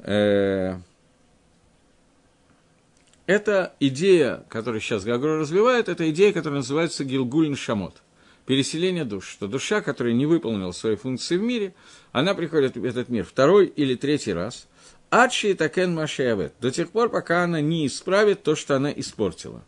[0.00, 0.76] Э,
[3.26, 8.02] это идея, которую сейчас Гагро развивает, это идея, которая называется Гилгулин Шамот.
[8.46, 11.74] Переселение душ, что душа, которая не выполнила свои функции в мире,
[12.12, 14.66] она приходит в этот мир второй или третий раз,
[15.10, 19.64] Адши и Такен Машиавет, до тех пор, пока она не исправит то, что она испортила.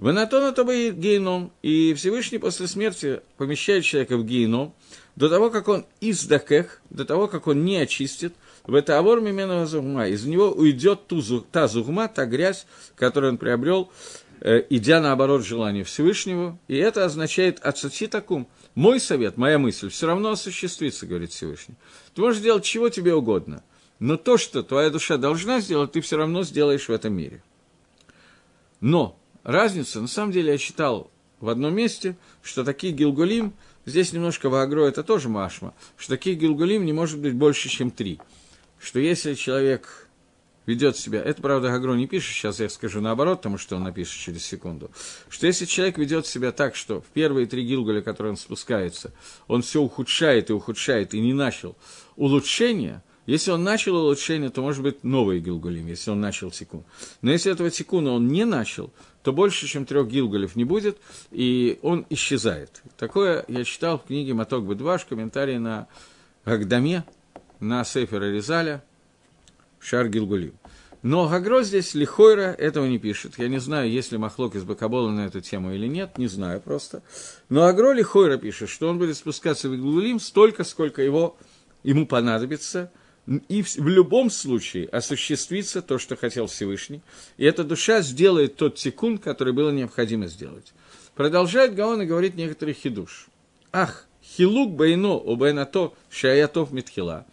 [0.00, 4.74] Ванатона то бы геном, и Всевышний после смерти помещает человека в геном,
[5.14, 8.32] до того, как он издакех, до того, как он не очистит,
[8.64, 11.20] в это авор мименова зугма, из него уйдет ту,
[11.52, 13.92] та зугма, та грязь, которую он приобрел,
[14.40, 18.48] идя наоборот желанию Всевышнего, и это означает ацати такум.
[18.74, 21.74] Мой совет, моя мысль, все равно осуществится, говорит Всевышний.
[22.14, 23.62] Ты можешь делать чего тебе угодно,
[23.98, 27.42] но то, что твоя душа должна сделать, ты все равно сделаешь в этом мире.
[28.80, 33.52] Но разница, на самом деле, я читал в одном месте, что такие гилгулим,
[33.84, 37.90] здесь немножко в агро это тоже машма, что таких гилгулим не может быть больше, чем
[37.90, 38.18] три.
[38.78, 40.08] Что если человек
[40.70, 44.14] ведет себя, это, правда, Агро не пишет, сейчас я скажу наоборот, потому что он напишет
[44.14, 44.90] через секунду,
[45.28, 49.12] что если человек ведет себя так, что в первые три гилгуля, которые он спускается,
[49.48, 51.76] он все ухудшает и ухудшает, и не начал
[52.14, 56.84] улучшения, если он начал улучшение, то может быть новый гилгулим, если он начал тикун.
[57.20, 60.98] Но если этого тикуна он не начал, то больше, чем трех гилгулев не будет,
[61.30, 62.82] и он исчезает.
[62.96, 65.88] Такое я читал в книге Маток Бедваш, комментарий на
[66.44, 67.04] Гагдаме,
[67.58, 68.82] на Сефера Резаля,
[69.80, 70.59] Шар Гилгулим.
[71.02, 73.38] Но Гагро здесь Лихойра этого не пишет.
[73.38, 76.60] Я не знаю, есть ли Махлок из Бакабола на эту тему или нет, не знаю
[76.60, 77.02] просто.
[77.48, 81.38] Но Агро Лихойра пишет, что он будет спускаться в Гилгулим столько, сколько его,
[81.82, 82.92] ему понадобится,
[83.48, 87.00] и в, в любом случае осуществится то, что хотел Всевышний,
[87.38, 90.72] и эта душа сделает тот секунд, который было необходимо сделать.
[91.14, 93.28] Продолжает Гаон и говорит некоторый хидуш.
[93.72, 97.26] Ах, хилук байно у байнато шаятов митхила.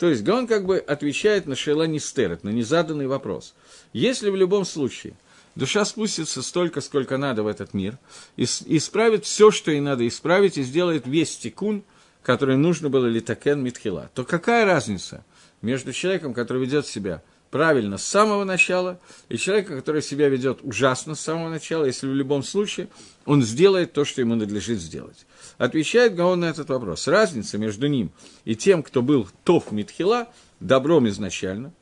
[0.00, 3.54] То есть Гаон как бы отвечает на шейла нистерет, на незаданный вопрос.
[3.92, 5.12] Если в любом случае
[5.54, 7.98] душа спустится столько, сколько надо в этот мир,
[8.36, 11.84] и исправит все, что ей надо исправить, и сделает весь тикун,
[12.22, 15.24] который нужно было литакен митхила, то какая разница–
[15.62, 21.14] между человеком, который ведет себя правильно с самого начала, и человеком, который себя ведет ужасно
[21.14, 22.88] с самого начала, если в любом случае
[23.26, 25.26] он сделает то, что ему надлежит сделать.
[25.60, 27.06] Отвечает Гаон на этот вопрос.
[27.06, 28.12] Разница между ним
[28.46, 31.74] и тем, кто был Тов Митхила, добром изначально,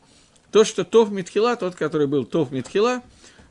[0.51, 3.03] то, что Тов Митхила, тот, который был Тов Митхила,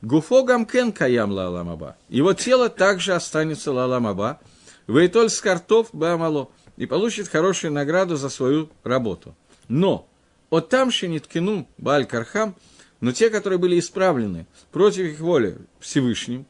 [0.02, 1.96] Гуфо Гамкен Каям Лаламаба.
[2.10, 4.42] Его тело также останется Лаламаба.
[4.86, 6.50] Вейтоль Скартов Бамало.
[6.76, 9.34] И получит хорошую награду за свою работу.
[9.70, 10.10] Но
[10.50, 12.54] от там ниткину Баль Кархам,
[13.00, 16.46] но те, которые были исправлены против их воли Всевышним,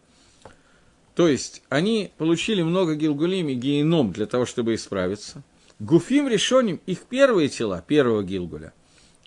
[1.17, 5.41] то есть они получили много гилгулим и геном для того, чтобы исправиться.
[5.80, 8.71] Гуфим решеним их первые тела, первого гилгуля,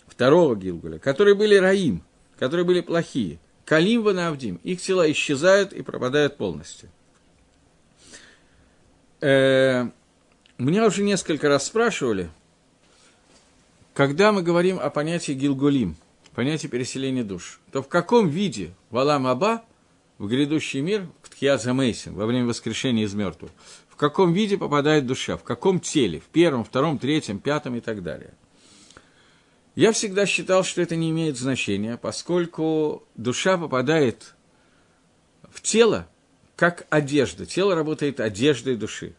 [0.06, 2.04] второго гилгуля, которые были раим,
[2.38, 6.90] которые были плохие, калим ванавдим, их тела исчезают и пропадают полностью.
[9.20, 9.88] Э,
[10.58, 12.30] меня уже несколько раз спрашивали,
[13.94, 15.96] когда мы говорим о понятии гилгулим,
[16.36, 19.64] понятии переселения душ, то в каком виде Валам Аба
[20.20, 21.08] в грядущий мир,
[21.40, 23.50] в Тхиаза Мейсин, во время воскрешения из мертвых,
[23.88, 28.02] в каком виде попадает душа, в каком теле, в первом, втором, третьем, пятом и так
[28.02, 28.34] далее.
[29.74, 34.34] Я всегда считал, что это не имеет значения, поскольку душа попадает
[35.50, 36.06] в тело,
[36.56, 37.46] как одежда.
[37.46, 39.14] Тело работает одеждой души.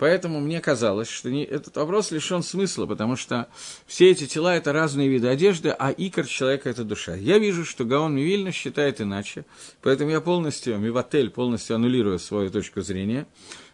[0.00, 3.48] Поэтому мне казалось, что не, этот вопрос лишен смысла, потому что
[3.86, 7.14] все эти тела– это разные виды одежды, а икор человека– это душа.
[7.14, 9.44] Я вижу, что Гаон Мивильна считает иначе,
[9.82, 13.26] поэтому я полностью, Миватель, полностью аннулирую свою точку зрения.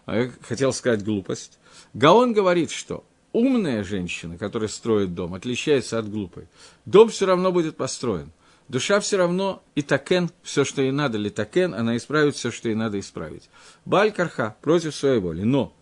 [0.05, 1.61] А я хотел сказать глупость.
[1.95, 6.49] Гаон говорит, что умная женщина, которая строит дом, отличается от глупой.
[6.87, 8.33] Дом все равно будет построен.
[8.67, 12.69] Душа все равно и такен, все, что ей надо, ли такен, она исправит все, что
[12.69, 13.49] ей надо исправить.
[13.85, 15.43] Баль карха против своей воли.
[15.43, 15.76] Но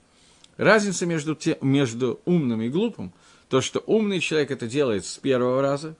[0.56, 3.12] Разница между, те, между умным и глупым,
[3.48, 5.96] то, что умный человек это делает с первого раза,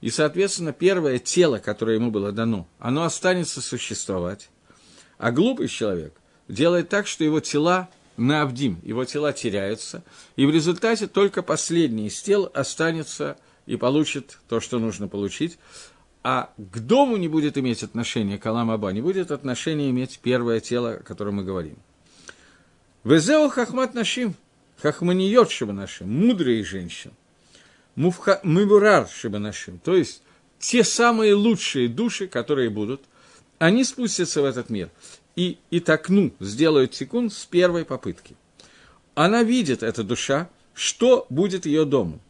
[0.00, 4.50] и, соответственно, первое тело, которое ему было дано, оно останется существовать.
[5.18, 6.14] А глупый человек
[6.48, 10.02] делает так, что его тела на его тела теряются,
[10.36, 15.58] и в результате только последний из тел останется и получит то, что нужно получить,
[16.22, 20.94] а к дому не будет иметь отношения, к Аламаба, не будет отношения иметь первое тело,
[20.94, 21.78] о котором мы говорим.
[23.02, 24.34] Везео хахмат нашим,
[24.76, 27.12] хахманиот шиба нашим, мудрые женщин.
[27.96, 30.22] Мывурар шиба нашим, то есть
[30.58, 33.02] те самые лучшие души, которые будут,
[33.58, 34.90] они спустятся в этот мир
[35.34, 38.36] и, и такну, сделают секунд с первой попытки.
[39.14, 42.20] Она видит, эта душа, что будет ее домом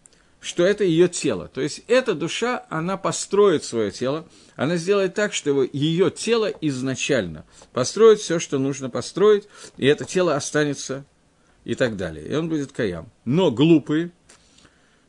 [0.41, 1.49] что это ее тело.
[1.49, 4.27] То есть эта душа, она построит свое тело,
[4.57, 10.35] она сделает так, что ее тело изначально построит все, что нужно построить, и это тело
[10.35, 11.05] останется
[11.65, 12.27] и так далее.
[12.27, 13.11] И он будет каям.
[13.25, 14.11] Но глупые,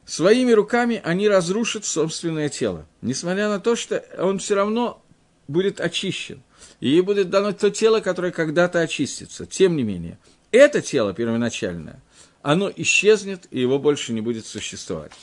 [0.06, 2.86] своими руками они разрушат собственное тело.
[3.02, 5.02] Несмотря на то, что он все равно
[5.48, 6.44] будет очищен,
[6.80, 9.46] и ей будет дано то тело, которое когда-то очистится.
[9.46, 10.20] Тем не менее,
[10.52, 12.02] это тело первоначальное,
[12.44, 15.14] оно исчезнет, и его больше не будет существовать.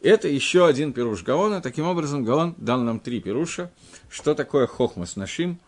[0.00, 1.60] Это еще один пируш Гаона.
[1.62, 3.70] Таким образом, Гаон дал нам три пируша.
[4.10, 5.58] Что такое хохмас нашим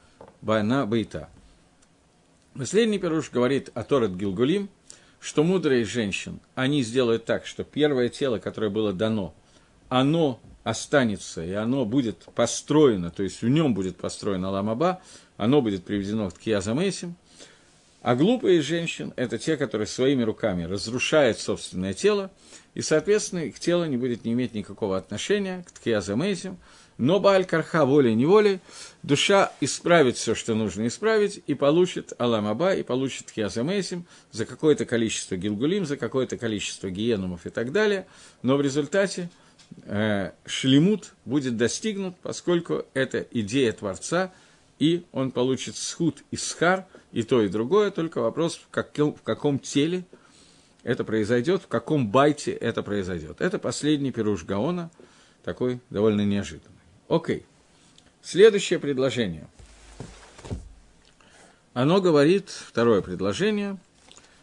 [0.42, 1.28] байна бейта?
[2.54, 4.68] Последний пируш говорит о Торет Гилгулим,
[5.20, 9.34] что мудрые женщин, они сделают так, что первое тело, которое было дано,
[9.88, 15.00] оно останется, и оно будет построено, то есть в нем будет построено Ламаба,
[15.36, 17.16] оно будет приведено к Киязамесим,
[18.06, 22.30] а глупые женщин– это те, которые своими руками разрушают собственное тело,
[22.74, 26.56] и, соответственно, их тело не будет не иметь никакого отношения к Ткиязамейсим,
[26.98, 28.60] но Бааль-Карха волей-неволей,
[29.02, 35.34] душа исправит все, что нужно исправить, и получит Аламаба, и получит Ткиязамейсим за какое-то количество
[35.34, 38.06] гилгулим, за какое-то количество гиенумов и так далее,
[38.40, 39.30] но в результате
[39.82, 44.32] э, шлемут будет достигнут, поскольку это идея Творца,
[44.78, 46.86] и он получит схуд и схар,
[47.16, 50.04] и то, и другое, только вопрос, в каком, в каком теле–
[50.82, 53.40] это произойдет, в каком байте это произойдет.
[53.40, 54.90] Это последний пируш Гаона,
[55.42, 56.76] такой довольно неожиданный.
[57.08, 57.46] Окей.
[58.20, 59.48] Следующее предложение.
[61.72, 63.78] Оно говорит, второе предложение,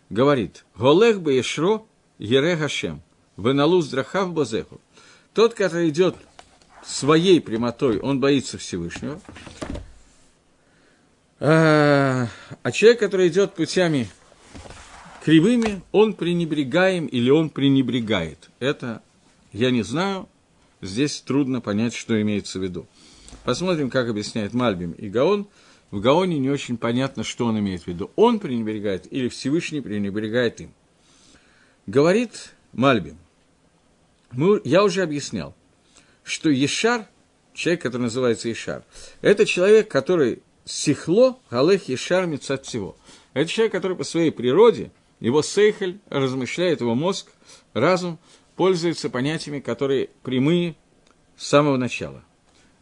[0.09, 1.85] говорит, «Голех бы ешро
[2.17, 3.03] ере гашем,
[3.37, 4.81] веналуз драхав базеху».
[5.35, 6.15] Тот, который идет
[6.83, 9.21] своей прямотой, он боится Всевышнего.
[11.45, 12.29] А,
[12.71, 14.07] человек, который идет путями
[15.25, 18.49] кривыми, он пренебрегаем или он пренебрегает.
[18.61, 19.01] Это
[19.51, 20.29] я не знаю,
[20.81, 22.87] здесь трудно понять, что имеется в виду.
[23.43, 25.45] Посмотрим, как объясняет Мальбим и Гаон.
[25.91, 28.09] В Гаоне не очень понятно, что он имеет в виду.
[28.15, 30.73] Он пренебрегает или Всевышний пренебрегает им.
[31.87, 33.17] Говорит Мальбим.
[34.31, 35.53] Мы, я уже объяснял,
[36.23, 37.05] что Ешар,
[37.53, 38.85] человек, который называется Ешар,
[39.21, 42.95] это человек, который сихло, галех Ешар мецат всего.
[43.33, 44.91] Это человек, который по своей природе–
[45.23, 47.31] его сейхель размышляет, его мозг,
[47.73, 48.19] разум
[48.57, 50.75] пользуется понятиями, которые прямые
[51.37, 52.25] с самого начала.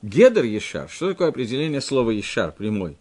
[0.02, 2.98] Гедер Ешар, что такое определение слова Ешар, прямой?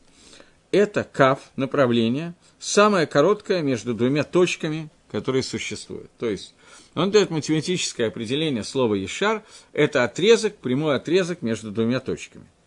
[0.72, 6.11] Это кав, направление, самое короткое между двумя точками, которые существуют.
[6.18, 6.55] То есть
[6.95, 12.45] он дает математическое определение слова Ешар, это отрезок, прямой отрезок между двумя точками–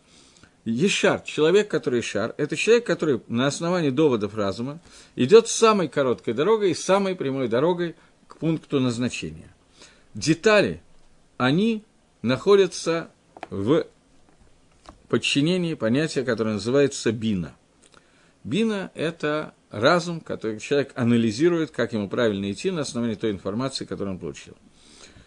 [0.64, 4.80] Ешар, человек, который Ешар, это человек, который на основании доводов разума
[5.14, 7.94] идет самой короткой дорогой и самой прямой дорогой
[8.26, 9.54] к пункту назначения.
[10.14, 10.80] Детали,
[11.36, 11.84] они
[12.22, 13.10] находятся
[13.50, 13.86] в
[15.08, 17.54] подчинении понятия, которое называется бина.
[18.42, 24.14] Бина– это разум, который человек анализирует, как ему правильно идти на основании той информации, которую
[24.14, 24.54] он получил.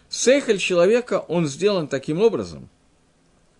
[0.08, 2.68] Сейхель человека, он сделан таким образом,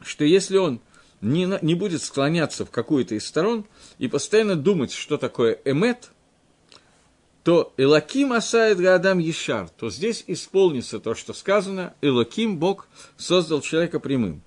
[0.01, 0.81] что если он
[1.21, 3.64] не, не будет склоняться в какую-то из сторон
[3.99, 6.11] и постоянно думать, что такое эмет,
[7.43, 14.01] то Элаким асает Гадам Ешар, то здесь исполнится то, что сказано, Элаким, Бог, создал человека
[14.01, 14.43] прямым.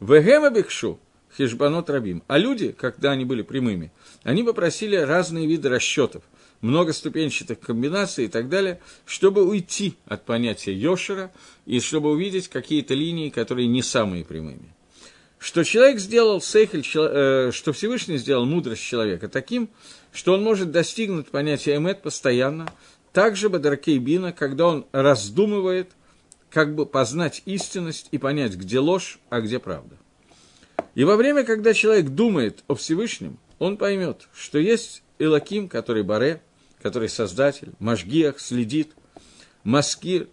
[0.00, 0.98] Вегема бекшу,
[1.36, 2.22] хижбанот рабим.
[2.26, 3.92] А люди, когда они были прямыми,
[4.24, 6.24] они попросили разные виды расчетов,
[6.62, 11.30] многоступенчатых комбинаций и так далее, чтобы уйти от понятия Йошера
[11.64, 14.74] и чтобы увидеть какие-то линии, которые не самые прямыми
[15.42, 19.68] что человек сделал сейхель, э, что Всевышний сделал мудрость человека таким,
[20.12, 22.72] что он может достигнуть понятия эмет постоянно,
[23.12, 25.90] также Бадаркей Бина, когда он раздумывает,
[26.48, 29.96] как бы познать истинность и понять, где ложь, а где правда.
[30.94, 36.40] И во время, когда человек думает о Всевышнем, он поймет, что есть Элаким, который Баре,
[36.80, 38.92] который Создатель, Машгиах, следит,
[39.64, 40.28] Маскир,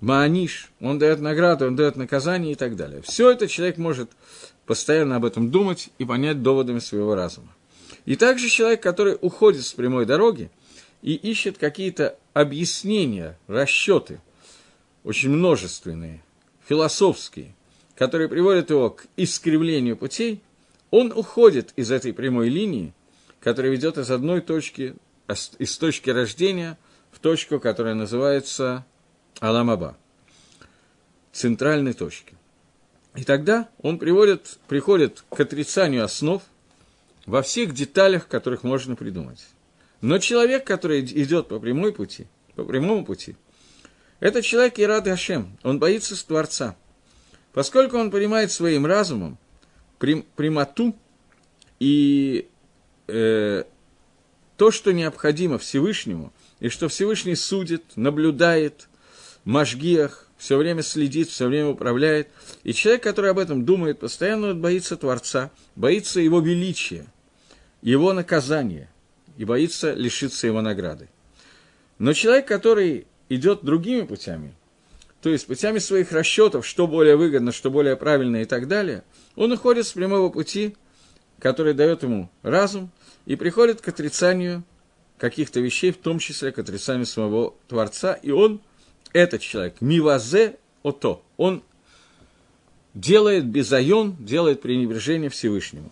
[0.00, 3.02] Мааниш, он дает награду, он дает наказание и так далее.
[3.02, 4.10] Все это человек может
[4.66, 7.48] постоянно об этом думать и понять доводами своего разума.
[8.04, 10.50] И также человек, который уходит с прямой дороги
[11.02, 14.20] и ищет какие-то объяснения, расчеты,
[15.04, 16.22] очень множественные,
[16.68, 17.54] философские,
[17.94, 20.42] которые приводят его к искривлению путей,
[20.90, 22.92] он уходит из этой прямой линии,
[23.40, 24.94] которая ведет из одной точки,
[25.58, 26.78] из точки рождения
[27.10, 28.84] в точку, которая называется
[29.40, 29.96] Аламаба,
[31.32, 32.34] центральной точки.
[33.14, 36.42] И тогда он приводит, приходит к отрицанию основ
[37.24, 39.46] во всех деталях, которых можно придумать.
[40.00, 43.36] Но человек, который идет по прямой пути, по прямому пути,
[44.20, 46.76] это человек Ирад Гашем, он боится Творца.
[47.52, 49.38] Поскольку он понимает своим разумом
[49.98, 50.94] прям, прямоту
[51.80, 52.48] и
[53.08, 53.64] э,
[54.56, 58.88] то, что необходимо Всевышнему, и что Всевышний судит, наблюдает,
[59.46, 62.28] Машгиях, все время следит, все время управляет.
[62.64, 67.06] И человек, который об этом думает, постоянно боится Творца, боится его величия,
[67.80, 68.90] его наказания,
[69.38, 71.08] и боится лишиться его награды.
[71.98, 74.52] Но человек, который идет другими путями,
[75.22, 79.04] то есть путями своих расчетов, что более выгодно, что более правильно и так далее,
[79.36, 80.76] он уходит с прямого пути,
[81.38, 82.90] который дает ему разум,
[83.26, 84.64] и приходит к отрицанию
[85.18, 88.60] каких-то вещей, в том числе к отрицанию самого Творца, и он,
[89.16, 91.62] этот человек, мивазе ото, он
[92.92, 95.90] делает безайон, делает пренебрежение Всевышнему,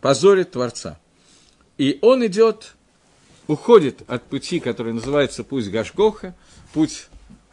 [0.00, 0.98] позорит Творца.
[1.78, 2.74] И он идет,
[3.46, 6.34] уходит от пути, который называется путь Гашгоха,
[6.72, 7.06] путь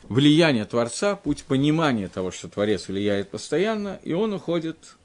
[0.03, 4.95] влияния Творца, путь понимания того, что Творец влияет постоянно, и он уходит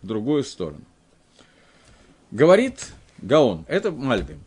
[0.00, 0.84] в другую сторону.
[2.30, 2.86] Говорит
[3.18, 4.42] Гаон, это Мальбим.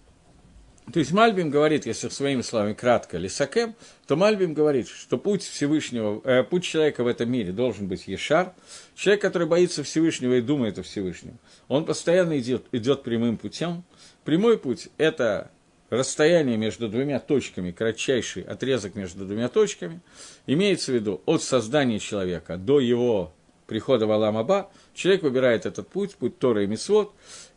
[0.91, 3.75] То есть Мальбим говорит, если своими словами кратко, Лисакем,
[4.05, 8.53] то Мальбим говорит, что путь Всевышнего, э, путь человека в этом мире должен быть Ешар.
[8.95, 13.83] Человек, который боится Всевышнего и думает о Всевышнем, он постоянно идет, идет прямым путем.
[14.23, 15.51] Прямой путь– это
[15.89, 19.99] расстояние между двумя точками, кратчайший отрезок между двумя точками,
[20.45, 23.33] имеется в виду от создания человека до его
[23.67, 27.13] прихода в Аламаба, человек выбирает этот путь, путь Тора и Мисвод,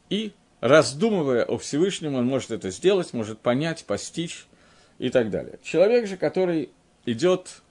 [0.09, 4.47] и раздумывая о Всевышнем, он может это сделать, может понять, постичь
[4.99, 5.59] и так далее.
[5.63, 6.71] Человек же, который
[7.07, 7.63] идет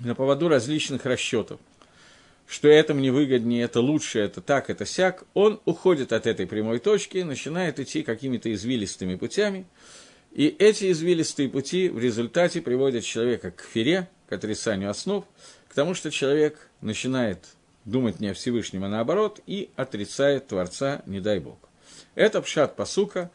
[0.00, 1.60] на поводу различных расчетов,
[2.46, 6.78] что это мне выгоднее, это лучше, это так, это сяк, он уходит от этой прямой
[6.78, 9.66] точки, начинает идти какими-то извилистыми путями,
[10.32, 15.24] и эти извилистые пути в результате приводят человека к фере, к отрицанию основ,
[15.68, 17.38] к тому, что человек начинает
[17.90, 21.58] думать не о Всевышнем, а наоборот, и отрицает Творца, не дай Бог.
[22.14, 23.30] Это пшат посука,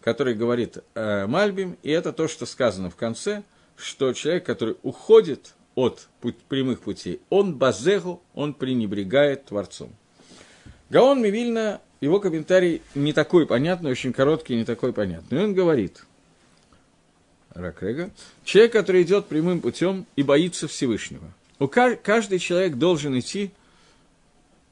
[0.00, 3.42] который говорит э, Мальбим, и это то, что сказано в конце,
[3.76, 9.92] что человек, который уходит от путь, прямых путей, он базегу, он пренебрегает Творцом.
[10.90, 15.38] Гаон Мивильна, его комментарий не такой понятный, очень короткий, не такой понятный.
[15.38, 16.04] И он говорит,
[17.54, 18.10] Ракрега,
[18.44, 21.30] человек, который идет прямым путем и боится Всевышнего.
[21.58, 23.50] У каждый человек должен идти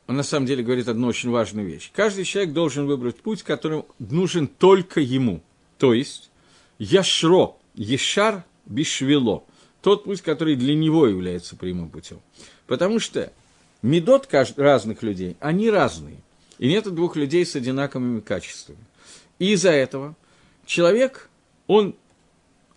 [0.08, 1.90] он на самом деле говорит одну очень важную вещь.
[1.94, 5.42] Каждый человек должен выбрать путь, который нужен только ему.
[5.76, 6.30] То есть,
[6.78, 9.44] яшро, ешар, бишвело.
[9.82, 12.20] Тот путь, который для него является прямым путем.
[12.66, 13.30] Потому что
[13.82, 16.16] медот разных людей, они разные.
[16.58, 18.80] И нет двух людей с одинаковыми качествами.
[19.38, 20.16] И из-за этого
[20.64, 21.28] человек,
[21.66, 21.94] он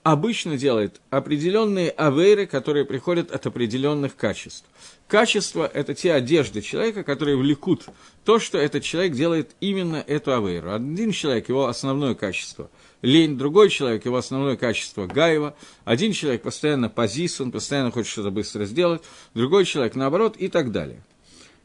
[0.03, 4.65] обычно делает определенные авейры, которые приходят от определенных качеств.
[5.07, 7.85] Качество– это те одежды человека, которые влекут
[8.23, 10.73] то, что этот человек делает именно эту авейру.
[10.73, 12.69] Один человек– его основное качество–
[13.01, 18.31] лень, другой человек– его основное качество– гаева, один человек постоянно позис, он постоянно хочет что-то
[18.31, 19.01] быстро сделать,
[19.33, 21.03] другой человек– наоборот и так далее.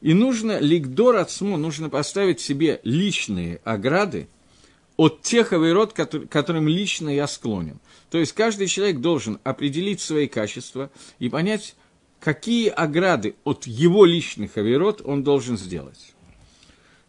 [0.00, 4.28] И нужно, ликдор отсму, нужно поставить себе личные ограды
[4.96, 7.78] от тех авейрот, которым лично я склонен.
[8.10, 11.74] То есть каждый человек должен определить свои качества и понять,
[12.20, 16.14] какие ограды от его личных авирот он должен сделать.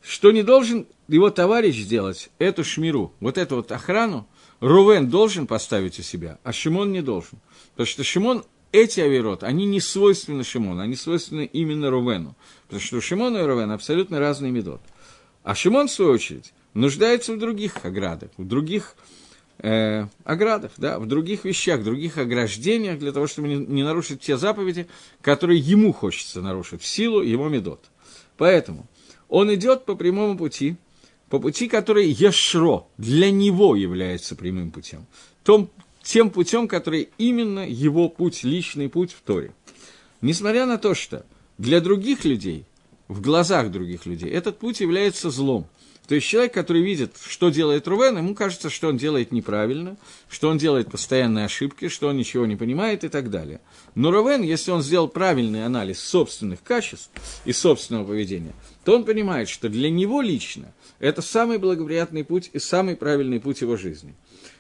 [0.02, 4.28] Что не должен его товарищ сделать, эту шмиру, вот эту вот охрану,
[4.60, 7.39] Рувен должен поставить у себя, а Шимон не должен.
[7.72, 12.36] Потому что Шимон, эти авирот, они не свойственны Шимону, они свойственны именно Рувену.
[12.66, 14.82] Потому что у Шимона и Рувена абсолютно разный медот.
[15.43, 18.95] А Шимон, в свою очередь, нуждается в других оградах, в других
[19.60, 24.22] э, оградах, да, в других вещах, в других ограждениях, для того, чтобы не, не нарушить
[24.22, 24.88] те заповеди,
[25.22, 27.86] которые ему хочется нарушить, в силу его медот.
[28.38, 28.88] Поэтому
[29.30, 30.76] он идет по прямому пути,
[31.30, 35.05] по пути, который Ешро для него является прямым путем,
[35.43, 35.70] том,
[36.01, 39.53] тем путем, который именно его путь, личный путь в Торе.
[40.22, 41.26] Несмотря на то, что
[41.58, 42.66] для других людей,
[43.08, 45.68] в глазах других людей, этот путь является злом–
[46.08, 49.97] то есть человек, который видит, что делает Рувен, ему кажется, что он делает неправильно,
[50.30, 53.60] что он делает постоянные ошибки, что он ничего не понимает и так далее.
[53.93, 57.12] Но Рувен, если он сделал правильный анализ собственных качеств
[57.43, 58.53] и собственного поведения,
[58.86, 63.60] то он понимает, что для него лично это самый благоприятный путь и самый правильный путь
[63.60, 64.16] его жизни.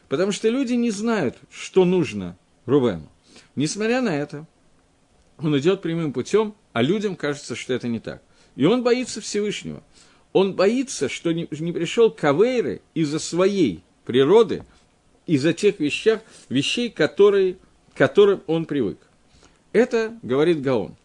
[0.09, 3.07] Потому что люди не знают, что нужно Рувену.
[3.55, 4.45] Несмотря на это,
[5.37, 8.21] он идет прямым путем, а людям кажется, что это не так.
[8.57, 9.81] И он боится Всевышнего–
[10.37, 14.63] он боится, что не, не пришел к Авейре из-за своей природы,
[15.25, 17.55] из-за тех вещах, вещей, которые,
[17.95, 18.99] к которым он привык.
[19.73, 20.95] Это говорит Гаон.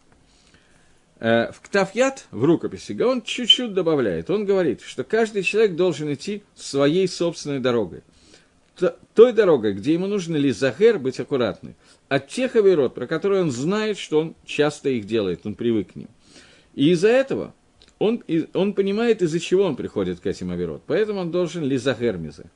[1.19, 4.29] Э, в Ктафьят, в рукописи, Гаон чуть-чуть добавляет.
[4.29, 8.03] Он говорит, что каждый человек должен идти своей собственной дорогой.
[9.15, 11.75] той дорогой, где ему нужно ли захер быть аккуратным,
[12.11, 15.97] от тех авирот, про которые он знает, что он часто их делает, он привык к
[15.97, 16.09] ним.
[16.75, 17.55] И из-за этого
[18.03, 18.23] он,
[18.55, 20.83] он понимает, из-за чего он приходит к этим авирот.
[20.87, 22.47] Поэтому он должен ли захермизы.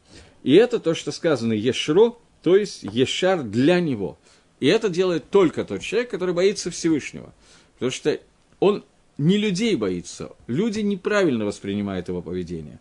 [0.42, 4.18] И это то, что сказано ешро, то есть ешар для него.
[4.59, 7.32] И это делает только тот человек, который боится Всевышнего.
[7.74, 8.18] Потому что
[8.59, 8.84] он
[9.18, 12.80] не людей боится, люди неправильно воспринимают его поведение.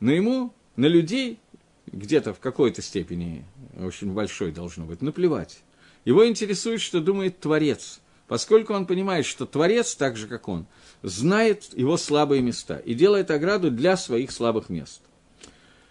[0.00, 1.38] Но ему на людей
[1.86, 3.44] где-то в какой-то степени,
[3.80, 5.62] очень большой должно быть, наплевать.
[6.04, 10.66] Его интересует, что думает Творец, поскольку он понимает, что Творец, так же как он,
[11.02, 15.00] знает его слабые места и делает ограду для своих слабых мест.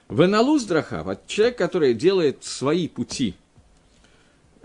[0.10, 3.36] Веналуз Драхав, человек, который делает свои пути,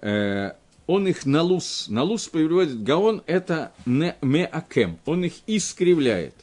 [0.01, 0.53] э,
[0.87, 6.35] он их налуз, налуз переводит Гаон, это не меакем, он их искривляет.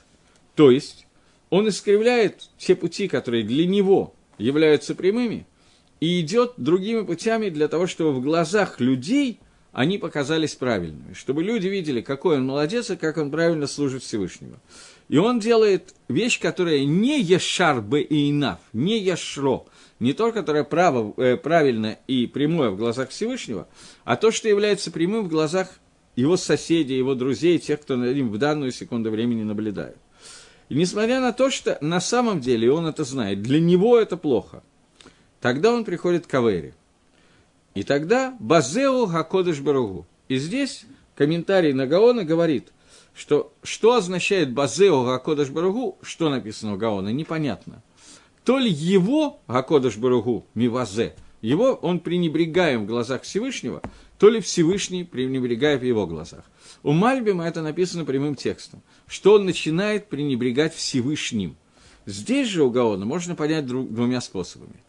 [0.55, 1.07] То есть,
[1.49, 5.45] он искривляет те пути, которые для него являются прямыми,
[5.99, 9.39] и идет другими путями для того, чтобы в глазах людей
[9.75, 14.55] они показались правильными, чтобы люди видели, какой он молодец и как он правильно служит Всевышнему.
[15.09, 19.65] И он делает вещь, которая не ешар бы и инав, не яшро,
[19.99, 23.67] не то, которое право, э, правильно и прямое в глазах Всевышнего,
[24.05, 25.67] а то, что является прямым в глазах
[26.15, 29.97] его соседей, его друзей, тех, кто над ним в данную секунду времени наблюдает.
[30.69, 34.63] И несмотря на то, что на самом деле он это знает, для него это плохо,
[35.41, 36.73] тогда он приходит к Авере–
[37.75, 40.07] и тогда Базеу Гакодыш Баругу.
[40.27, 42.71] И здесь комментарий на Гаона говорит,
[43.13, 47.83] что что означает Базеу Гакодыш Баругу, что написано у Гаона, непонятно.
[48.43, 53.81] То ли его Гакодыш Баругу, Мивазе, его он пренебрегаем в глазах Всевышнего,
[54.17, 56.45] то ли Всевышний пренебрегает в его глазах.
[56.81, 61.57] У Мальбима это написано прямым текстом, что он начинает пренебрегать Всевышним.
[62.05, 64.84] Здесь же у Гаона можно понять двумя способами.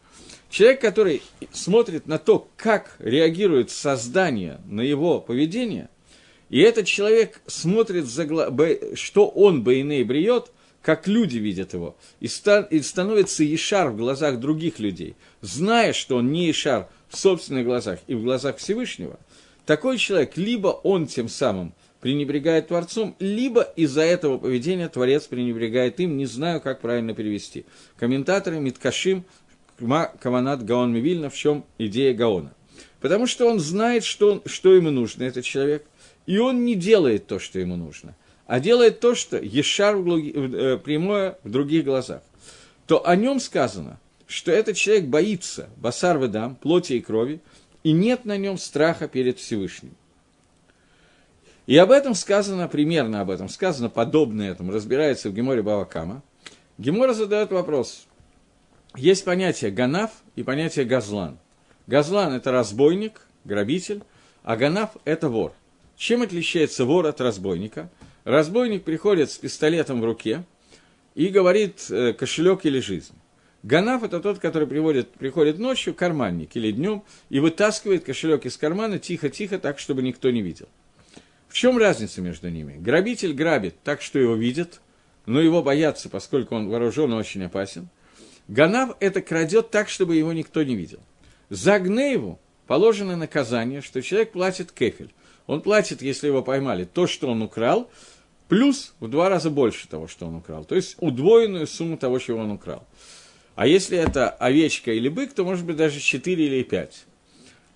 [0.57, 5.91] Человек, который смотрит на то, как реагирует создание на его поведение,
[6.49, 8.25] и этот человек смотрит, за
[8.95, 10.47] что он Бейней бреет,
[10.81, 12.25] как люди видят его, и,
[12.71, 17.99] и становится Ешар в глазах других людей, зная, что он не Ешар в собственных глазах
[18.07, 19.21] и в глазах Всевышнего,
[19.67, 26.17] такой человек, либо он тем самым пренебрегает Творцом, либо из-за этого поведения Творец пренебрегает им,
[26.17, 27.67] не знаю, как правильно перевести.
[27.99, 29.25] Комментаторы Миткашим
[29.79, 32.53] Каванат Гаон Мивильна, в чем идея Гаона.
[33.01, 35.87] Потому что он знает, что, он, что ему нужно, этот человек,
[36.27, 38.17] и он не делает то, что ему нужно,
[38.47, 42.23] а делает то, что Ешар э, прямое в других глазах.
[42.87, 47.41] То о нем сказано, что этот человек боится басар ведам, плоти и крови,
[47.85, 49.95] и нет на нем страха перед Всевышним.
[51.67, 56.23] И об этом сказано, примерно об этом сказано, подобно этому, разбирается в Геморе Бавакама.
[56.79, 58.07] Гемора задает вопрос,
[58.97, 61.39] есть понятие ганаф и понятие газлан.
[61.87, 64.03] Газлан– это разбойник, грабитель,
[64.43, 65.53] а ганаф– это вор.
[65.97, 67.91] Чем отличается вор от разбойника?
[68.25, 70.45] Разбойник приходит с пистолетом в руке
[71.15, 73.15] и говорит э, кошелек или жизнь.
[73.63, 78.99] Ганаф– это тот, который приводит, приходит ночью, карманник или днем, и вытаскивает кошелек из кармана
[78.99, 80.69] тихо-тихо, так, чтобы никто не видел.
[81.49, 82.77] В чем разница между ними?
[82.79, 84.81] Грабитель грабит так, что его видят,
[85.25, 87.89] но его боятся, поскольку он вооружен и очень опасен.
[88.49, 91.01] Ганав это крадет так, чтобы его никто не видел.
[91.49, 95.13] За Гнееву положено наказание, что человек платит кефель.
[95.47, 97.91] Он платит, если его поймали, то, что он украл,
[98.49, 100.65] плюс в два раза больше того, что он украл.
[100.65, 102.85] То есть удвоенную сумму того, чего он украл.
[103.55, 107.07] А если это овечка или бык, то может быть даже 4 или 5.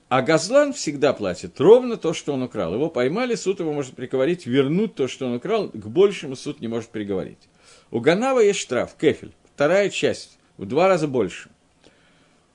[0.09, 2.75] А Газлан всегда платит ровно то, что он украл.
[2.75, 6.66] Его поймали, суд его может приговорить, вернуть то, что он украл, к большему суд не
[6.66, 7.39] может приговорить.
[7.93, 11.49] У Ганава есть штраф, кефель, вторая часть в два раза больше.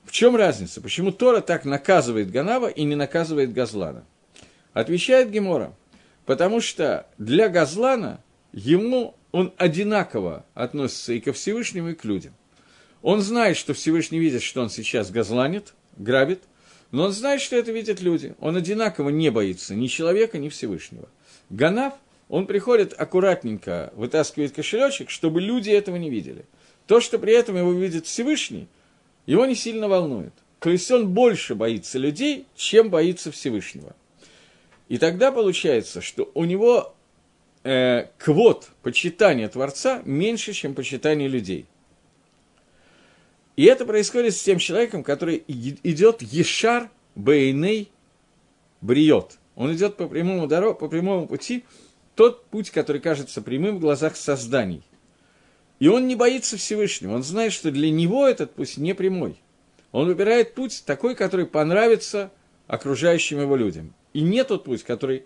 [0.04, 0.80] В чем разница?
[0.80, 4.04] Почему Тора так наказывает Ганава и не наказывает Газлана?
[4.72, 5.74] Отвечает Гемора,
[6.24, 12.32] потому что для Газлана ему он одинаково относится и ко Всевышнему, и к людям.
[13.02, 16.44] Он знает, что Всевышний видит, что он сейчас газланит, грабит,
[16.92, 18.36] но он знает, что это видят люди.
[18.38, 21.08] Он одинаково не боится ни человека, ни Всевышнего.
[21.50, 21.94] Ганав,
[22.28, 26.44] он приходит аккуратненько, вытаскивает кошелечек, чтобы люди этого не видели–
[26.86, 28.68] то, что при этом его видит Всевышний,
[29.26, 30.32] его не сильно волнует.
[30.60, 33.94] То есть он больше боится людей, чем боится Всевышнего.
[34.88, 36.94] И тогда получается, что у него
[37.64, 41.66] э, квот почитания Творца меньше, чем почитание людей.
[43.56, 47.90] И это происходит с тем человеком, который идет Ешар Бейней
[48.80, 49.38] Бриот.
[49.56, 51.64] Он идет по прямому, дорогу, по прямому пути,
[52.14, 54.82] тот путь, который кажется прямым в глазах созданий–
[55.78, 59.36] и он не боится Всевышнего, он знает, что для него этот путь не прямой.
[59.92, 62.30] Он выбирает путь такой, который понравится
[62.66, 63.94] окружающим его людям.
[64.12, 65.24] И не тот путь, который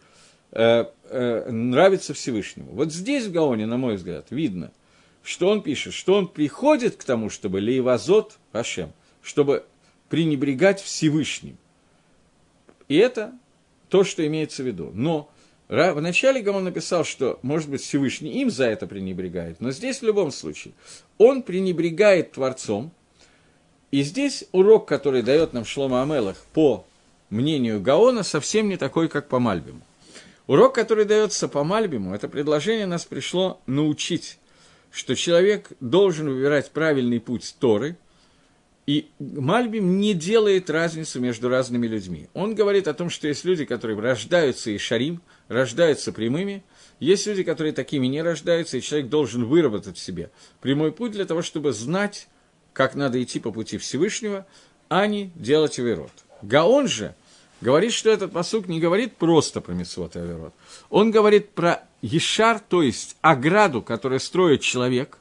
[0.53, 2.73] э, э, нравится Всевышнему.
[2.73, 4.73] Вот здесь в Гаоне, на мой взгляд, видно,
[5.23, 8.93] что он пишет, что он приходит к тому, чтобы лейвазот Хашем,
[9.23, 9.65] чтобы
[10.09, 11.57] пренебрегать Всевышним.
[12.89, 13.33] И это
[13.89, 14.91] то, что имеется в виду.
[14.93, 15.31] Но
[15.71, 20.33] вначале Гамон написал, что, может быть, Всевышний им за это пренебрегает, но здесь в любом
[20.33, 20.75] случае
[21.17, 22.91] он пренебрегает Творцом,
[23.93, 26.85] и здесь урок, который дает нам Шлома Амелах по
[27.29, 29.81] мнению Гаона, совсем не такой, как по Мальбиму.
[30.49, 34.39] Урок, который дается по Мальбиму, это предложение нас пришло научить,
[34.91, 37.97] что человек должен выбирать правильный путь Торы,
[38.87, 42.27] и Мальбим не делает разницу между разными людьми.
[42.35, 45.21] Он говорит о том, что есть люди, которые рождаются и шарим,
[45.51, 46.63] рождаются прямыми,
[47.01, 50.31] есть люди, которые такими не рождаются, и человек должен выработать в себе
[50.61, 52.29] прямой путь для того, чтобы знать,
[52.73, 54.47] как надо идти по пути Всевышнего,
[54.89, 56.13] а не делать Аверот.
[56.43, 57.15] Гаон же
[57.61, 60.55] говорит, что этот посук не говорит просто про Митцвот и Аверот.
[60.89, 65.19] Он говорит про Ешар, то есть ограду, которую строит человек,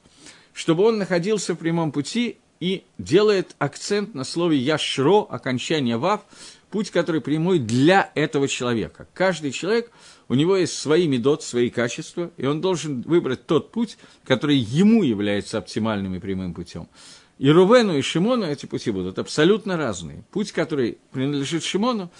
[0.54, 6.22] чтобы он находился в прямом пути и делает акцент на слове «яшро», окончание «вав»,
[6.70, 9.08] путь, который прямой для этого человека.
[9.14, 9.92] Каждый человек,
[10.28, 15.04] у него есть свои медот, свои качества, и он должен выбрать тот путь, который ему
[15.04, 16.88] является оптимальным и прямым путем.
[17.40, 20.24] И Рувену, и Шимону эти пути будут абсолютно разные.
[20.32, 22.12] Путь, который принадлежит Шимону,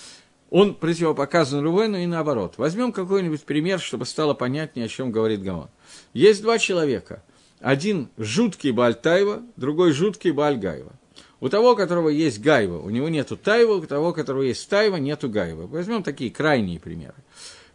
[0.50, 2.56] он противопоказан Рувену и наоборот.
[2.58, 5.70] Возьмем какой-нибудь пример, чтобы стало понятнее, о чем говорит Гамон.
[6.14, 7.22] Есть два человека.
[7.60, 10.94] Один жуткий Бальтаева, другой жуткий Бальгаева.
[11.40, 14.68] У того, у которого есть Гаева, у него нету Таева, у того, у которого есть
[14.70, 15.68] Таева, нету Гаева.
[15.68, 17.16] Возьмем такие крайние примеры.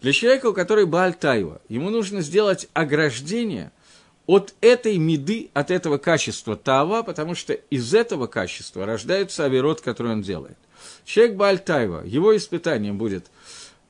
[0.03, 3.73] Для человека, у которого Бааль Таева, ему нужно сделать ограждение–
[4.27, 10.13] от этой меды, от этого качества Тава, потому что из этого качества рождается авирот, который
[10.13, 10.57] он делает.
[11.05, 13.27] Человек Бальтаева, его испытание будет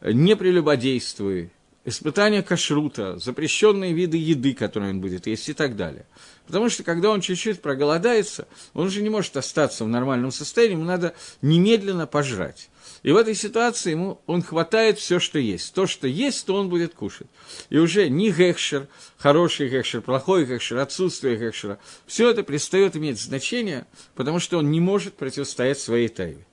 [0.00, 1.50] не прелюбодействуй,
[1.84, 6.06] испытание кашрута, запрещенные виды еды, которые он будет есть и так далее.
[6.46, 10.84] Потому что когда он чуть-чуть проголодается, он же не может остаться в нормальном состоянии, ему
[10.84, 12.68] надо немедленно пожрать.
[13.02, 15.74] И в этой ситуации ему он хватает все, что есть.
[15.74, 17.26] То, что есть, то он будет кушать.
[17.68, 23.86] И уже ни гекшер, хороший гекшер, плохой гекшер, отсутствие гекшера, все это перестает иметь значение,
[24.14, 26.46] потому что он не может противостоять своей тайве.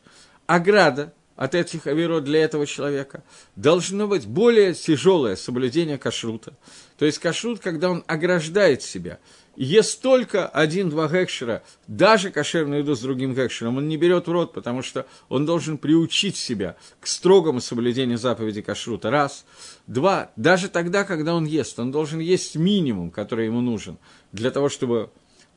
[0.46, 3.24] Ограда от этих авирот для этого человека
[3.56, 6.54] должно быть более тяжелое соблюдение кашрута.
[7.00, 9.18] То есть кашрут, когда он ограждает себя–
[9.56, 14.54] ест только один-два гекшера, даже кошерную еду с другим гекшером, он не берет в рот,
[14.54, 19.10] потому что он должен приучить себя к строгому соблюдению заповеди кашрута.
[19.10, 19.46] Раз.
[19.88, 20.32] Два.
[20.36, 23.98] Даже тогда, когда он ест, он должен есть минимум, который ему нужен,
[24.32, 25.10] для того, чтобы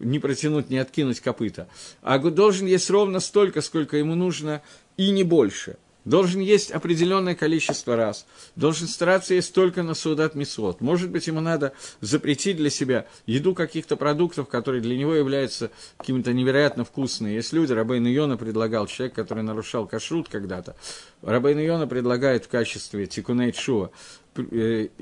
[0.04, 1.68] не протянуть, не откинуть копыта.
[2.02, 4.62] А должен есть ровно столько, сколько ему нужно,
[4.96, 8.26] и не больше– должен есть определенное количество раз,
[8.56, 10.80] должен стараться есть только на судат мисвод.
[10.80, 16.32] Может быть, ему надо запретить для себя еду каких-то продуктов, которые для него являются какими-то
[16.32, 17.32] невероятно вкусными.
[17.32, 20.76] Есть люди, Рабейн Йона предлагал, человек, который нарушал кашрут когда-то,
[21.22, 24.23] Рабейн Йона предлагает в качестве тикуней шуа Э,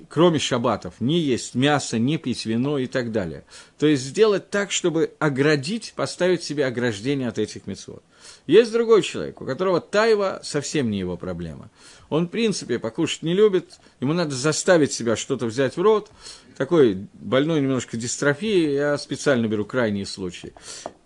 [0.09, 3.45] кроме шабатов, не есть мясо, не пить вино и так далее.
[3.79, 8.03] То есть сделать так, чтобы оградить, поставить себе ограждение от этих мецвод.
[8.47, 11.71] Есть другой человек, у которого тайва совсем не его проблема.
[12.09, 16.11] Он, в принципе, покушать не любит, ему надо заставить себя что-то взять в рот.
[16.57, 20.53] Такой больной немножко дистрофии, я специально беру крайние случаи.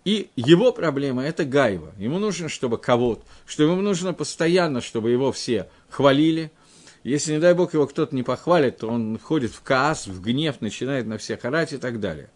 [0.03, 1.93] И его проблема– это гайва.
[1.97, 6.51] Ему нужно, чтобы кого-то, что ему нужно постоянно, чтобы его все хвалили–
[7.07, 10.59] если, не дай бог, его кто-то не похвалит, то он входит в каас, в гнев,
[10.59, 12.29] начинает на всех орать и так далее.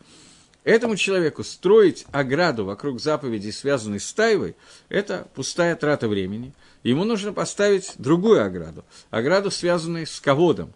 [0.63, 4.55] Этому человеку строить ограду вокруг заповедей, связанной с тайвой,
[4.89, 6.53] это пустая трата времени.
[6.83, 10.73] Ему нужно поставить другую ограду, ограду, связанную с ководом.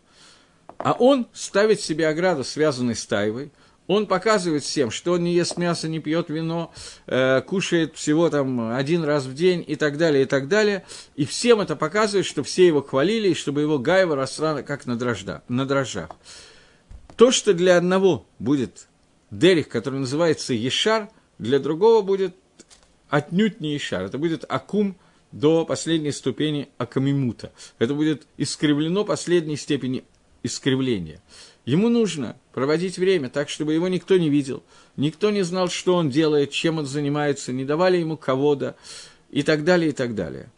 [0.77, 3.51] А он ставит себе ограду, связанную с тайвой–
[3.87, 6.73] он показывает всем, что он не ест мясо, не пьет вино,
[7.05, 10.83] э, кушает всего там один раз в день и так далее, и так далее.
[11.15, 14.97] И всем это показывает, что все его хвалили, и чтобы его гайва росла как на,
[14.97, 16.09] дрожжах, на дрожжах.
[17.15, 18.87] То, что для одного будет
[19.31, 22.35] Дерих, который называется Ешар, для другого будет
[23.09, 24.03] отнюдь не Ешар.
[24.03, 24.97] Это будет Акум
[25.31, 27.51] до последней ступени Акамимута.
[27.77, 30.05] Это будет искривлено последней степени
[30.43, 31.21] искривления.
[31.65, 34.63] Ему нужно проводить время так, чтобы его никто не видел,
[34.97, 38.75] никто не знал, что он делает, чем он занимается, не давали ему кого-то
[39.31, 40.49] и так далее, и так далее.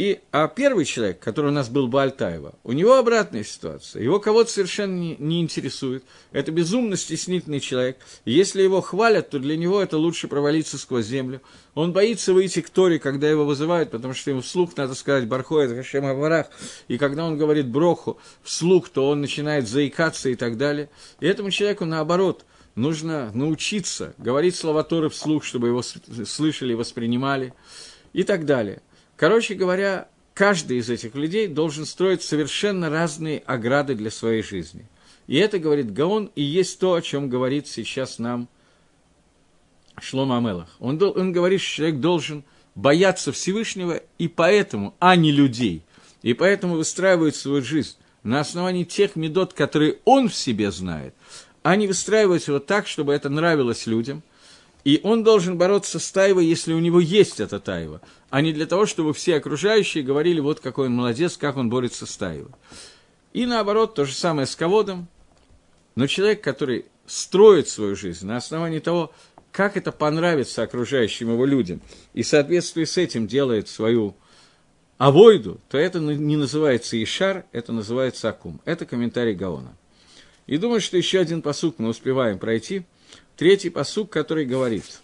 [0.00, 4.02] И, а первый человек, который у нас был Бальтаева, у него обратная ситуация.
[4.02, 6.04] Его кого-то совершенно не, не интересует.
[6.32, 7.98] Это безумно стеснительный человек.
[8.24, 11.42] Если его хвалят, то для него это лучше провалиться сквозь землю.
[11.74, 15.70] Он боится выйти к Торе, когда его вызывают, потому что ему вслух надо сказать Бархоет
[15.70, 16.46] Хашем Аварах.
[16.88, 20.88] И когда он говорит Броху вслух, то он начинает заикаться и так далее.
[21.20, 27.52] И этому человеку, наоборот, нужно научиться говорить слова Торы вслух, чтобы его слышали, воспринимали
[28.14, 28.80] и так далее.
[29.20, 34.86] Короче говоря, каждый из этих людей должен строить совершенно разные ограды для своей жизни.
[35.26, 38.48] И это, говорит Гаон, и есть то, о чем говорит сейчас нам
[40.00, 40.74] Шлома Амелах.
[40.78, 42.44] Он, он говорит, что человек должен
[42.74, 45.82] бояться Всевышнего и поэтому, а не людей.
[46.22, 51.14] И поэтому выстраивает свою жизнь на основании тех медот, которые он в себе знает,
[51.62, 54.22] а не выстраивать его так, чтобы это нравилось людям,
[54.84, 58.00] и он должен бороться с Таевой, если у него есть эта Таева,
[58.30, 62.06] а не для того, чтобы все окружающие говорили, вот какой он молодец, как он борется
[62.06, 62.52] с Таевой.
[63.32, 65.08] И наоборот, то же самое с Ководом.
[65.94, 69.12] Но человек, который строит свою жизнь на основании того,
[69.52, 71.80] как это понравится окружающим его людям,
[72.14, 74.16] и в соответствии с этим делает свою
[74.96, 78.60] авойду, то это не называется Ишар, это называется Акум.
[78.64, 79.76] Это комментарий Гаона.
[80.46, 82.84] И думаю, что еще один посук мы успеваем пройти–
[83.40, 85.00] Третий посук, который говорит.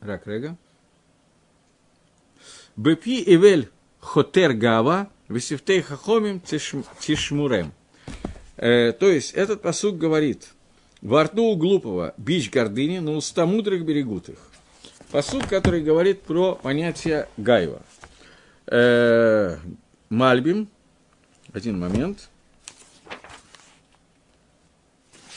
[0.00, 0.56] Рак Рега.
[2.74, 3.68] Бепи Ивель
[4.00, 7.70] Хотер Гава, Висифтей Хахомим Тишмурем.
[8.56, 10.54] Э, то есть, этот посук говорит,
[11.02, 14.38] во рту у глупого бич гордыни, но уста мудрых берегут их.
[15.10, 17.82] Посук, который говорит про понятие Гайва.
[18.68, 19.58] Э,
[20.08, 20.68] Мальбим,
[21.52, 22.30] один момент–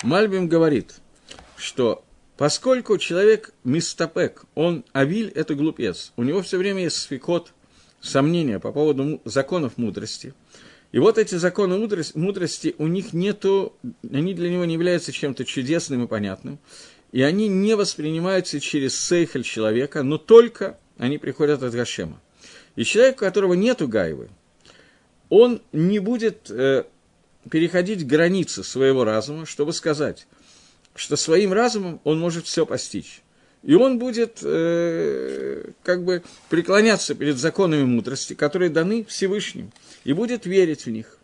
[0.04, 0.96] Мальбим говорит,
[1.58, 2.04] что
[2.38, 7.54] поскольку человек мистопек, он авиль– это глупец, у него все время есть сфикот,
[8.02, 10.34] сомнения по поводу законов мудрости.
[10.92, 13.74] И вот эти законы мудрости, мудрости у них нету,
[14.12, 16.60] они для него не являются чем-то чудесным и понятным,
[17.12, 22.22] и они не воспринимаются через сейхаль человека, но только они приходят от Гашема.
[22.76, 24.30] И человек, у которого нету гайвы,
[25.28, 26.86] он не будет э,
[27.50, 30.28] переходить границы своего разума, чтобы сказать,
[30.96, 33.22] что своим разумом он может все постичь.
[33.64, 39.72] И он будет э, как бы преклоняться перед законами мудрости, которые даны Всевышним,
[40.06, 41.18] и будет верить в них,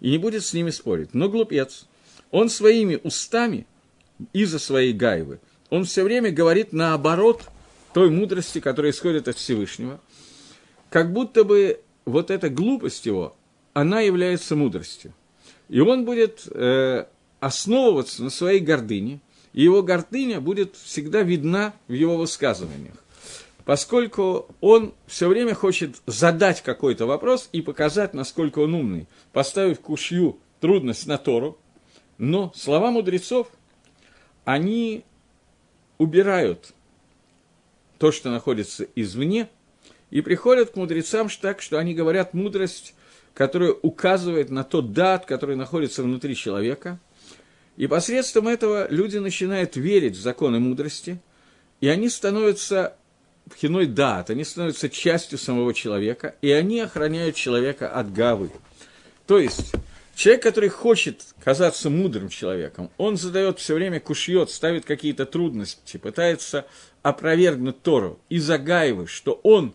[0.00, 1.14] и не будет с ними спорить.
[1.14, 1.86] Но глупец,
[2.32, 3.66] он своими устами,
[4.32, 7.42] из-за своей гайвы, он все время говорит наоборот
[7.92, 10.00] той мудрости, которая исходит от Всевышнего,
[10.90, 13.36] как будто бы вот эта глупость его,
[13.74, 15.12] она является мудростью.
[15.68, 17.06] И он будет э,
[17.40, 19.20] основываться на своей гордыне,
[19.52, 22.94] и его гордыня будет всегда видна в его высказываниях.
[23.64, 30.38] Поскольку он все время хочет задать какой-то вопрос и показать, насколько он умный, поставив кушью
[30.60, 31.58] трудность на Тору,
[32.16, 33.48] но слова мудрецов,
[34.44, 35.04] они
[35.98, 36.74] убирают
[37.98, 39.48] то, что находится извне,
[40.10, 42.94] и приходят к мудрецам так, что они говорят мудрость
[43.36, 46.98] которая указывает на тот дат, который находится внутри человека.
[47.76, 51.20] И посредством этого люди начинают верить в законы мудрости,
[51.82, 52.96] и они становятся
[53.50, 58.50] пхиной дат, они становятся частью самого человека, и они охраняют человека от гавы.
[59.26, 59.74] То есть,
[60.14, 66.64] человек, который хочет казаться мудрым человеком, он задает все время кушьет, ставит какие-то трудности, пытается
[67.02, 69.74] опровергнуть Тору из-за гайвы, что он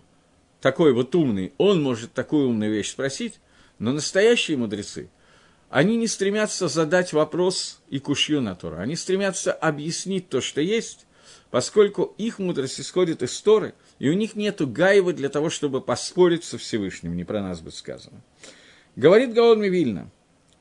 [0.61, 3.39] такой вот умный, он может такую умную вещь спросить,
[3.81, 5.09] но настоящие мудрецы,
[5.71, 11.07] они не стремятся задать вопрос и кушью на Тору, они стремятся объяснить то, что есть,
[11.49, 16.43] поскольку их мудрость исходит из Торы, и у них нет гаева для того, чтобы поспорить
[16.43, 18.21] со Всевышним, не про нас будет сказано.
[18.95, 20.11] Говорит Гаон Вильна,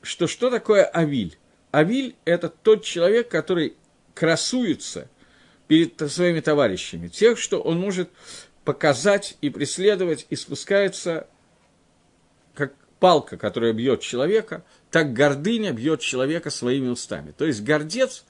[0.01, 1.37] что что такое Авиль?
[1.69, 3.75] Авиль– это тот человек, который
[4.15, 5.07] красуется
[5.67, 8.09] перед своими товарищами, тех, что он может
[8.63, 11.27] показать и преследовать, и спускается
[13.01, 17.33] палка, которая бьет человека, так гордыня бьет человека своими устами.
[17.35, 18.23] То есть гордец,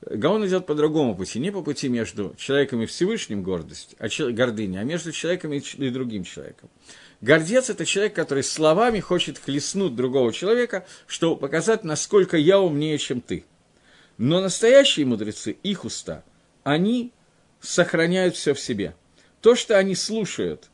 [0.00, 4.80] Гаон идет по другому пути, не по пути между человеком и Всевышним гордость, а гордыня,
[4.80, 6.70] а между человеком и другим человеком.
[7.20, 13.20] Гордец– это человек, который словами хочет хлестнуть другого человека, чтобы показать, насколько я умнее, чем
[13.20, 13.44] ты.
[14.16, 16.24] Но настоящие мудрецы, их уста,
[16.62, 17.12] они
[17.60, 18.94] сохраняют все в себе.
[19.42, 20.70] То, что они слушают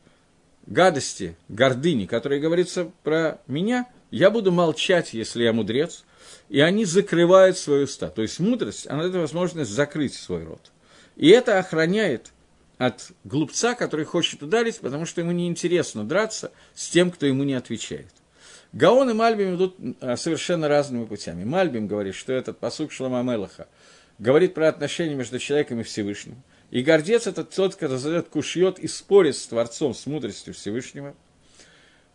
[0.67, 6.03] гадости, гордыни, которые говорится про меня, я буду молчать, если я мудрец,
[6.49, 8.09] и они закрывают свои уста.
[8.09, 10.71] То есть мудрость, она дает возможность закрыть свой рот.
[11.15, 12.31] И это охраняет
[12.77, 17.53] от глупца, который хочет ударить, потому что ему неинтересно драться с тем, кто ему не
[17.53, 18.11] отвечает.
[18.73, 21.43] Гаон и Мальбим идут а, совершенно разными путями.
[21.43, 23.67] Мальбим говорит, что этот посук Шлома Мелаха
[24.17, 26.41] говорит про отношения между человеком и Всевышним.
[26.71, 31.13] И гордец– это тот, кто задает кушьет и спорит с Творцом, с мудростью Всевышнего.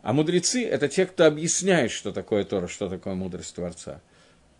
[0.00, 4.00] А мудрецы– это те, кто объясняет, что такое Тора, что такое мудрость Творца.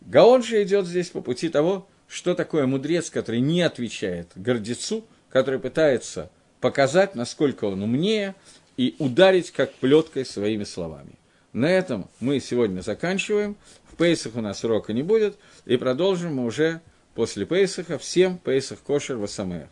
[0.02, 5.58] Гаон же идет здесь по пути того, что такое мудрец, который не отвечает гордецу, который
[5.58, 6.30] пытается
[6.60, 8.34] показать, насколько он умнее,
[8.76, 11.12] и ударить как плеткой своими словами.
[11.54, 13.56] На этом мы сегодня заканчиваем.
[13.90, 16.82] В Пейсах у нас урока не будет, и продолжим мы уже
[17.14, 17.96] после Пейсаха.
[17.96, 19.68] Всем Пейсах Кошер Васамех.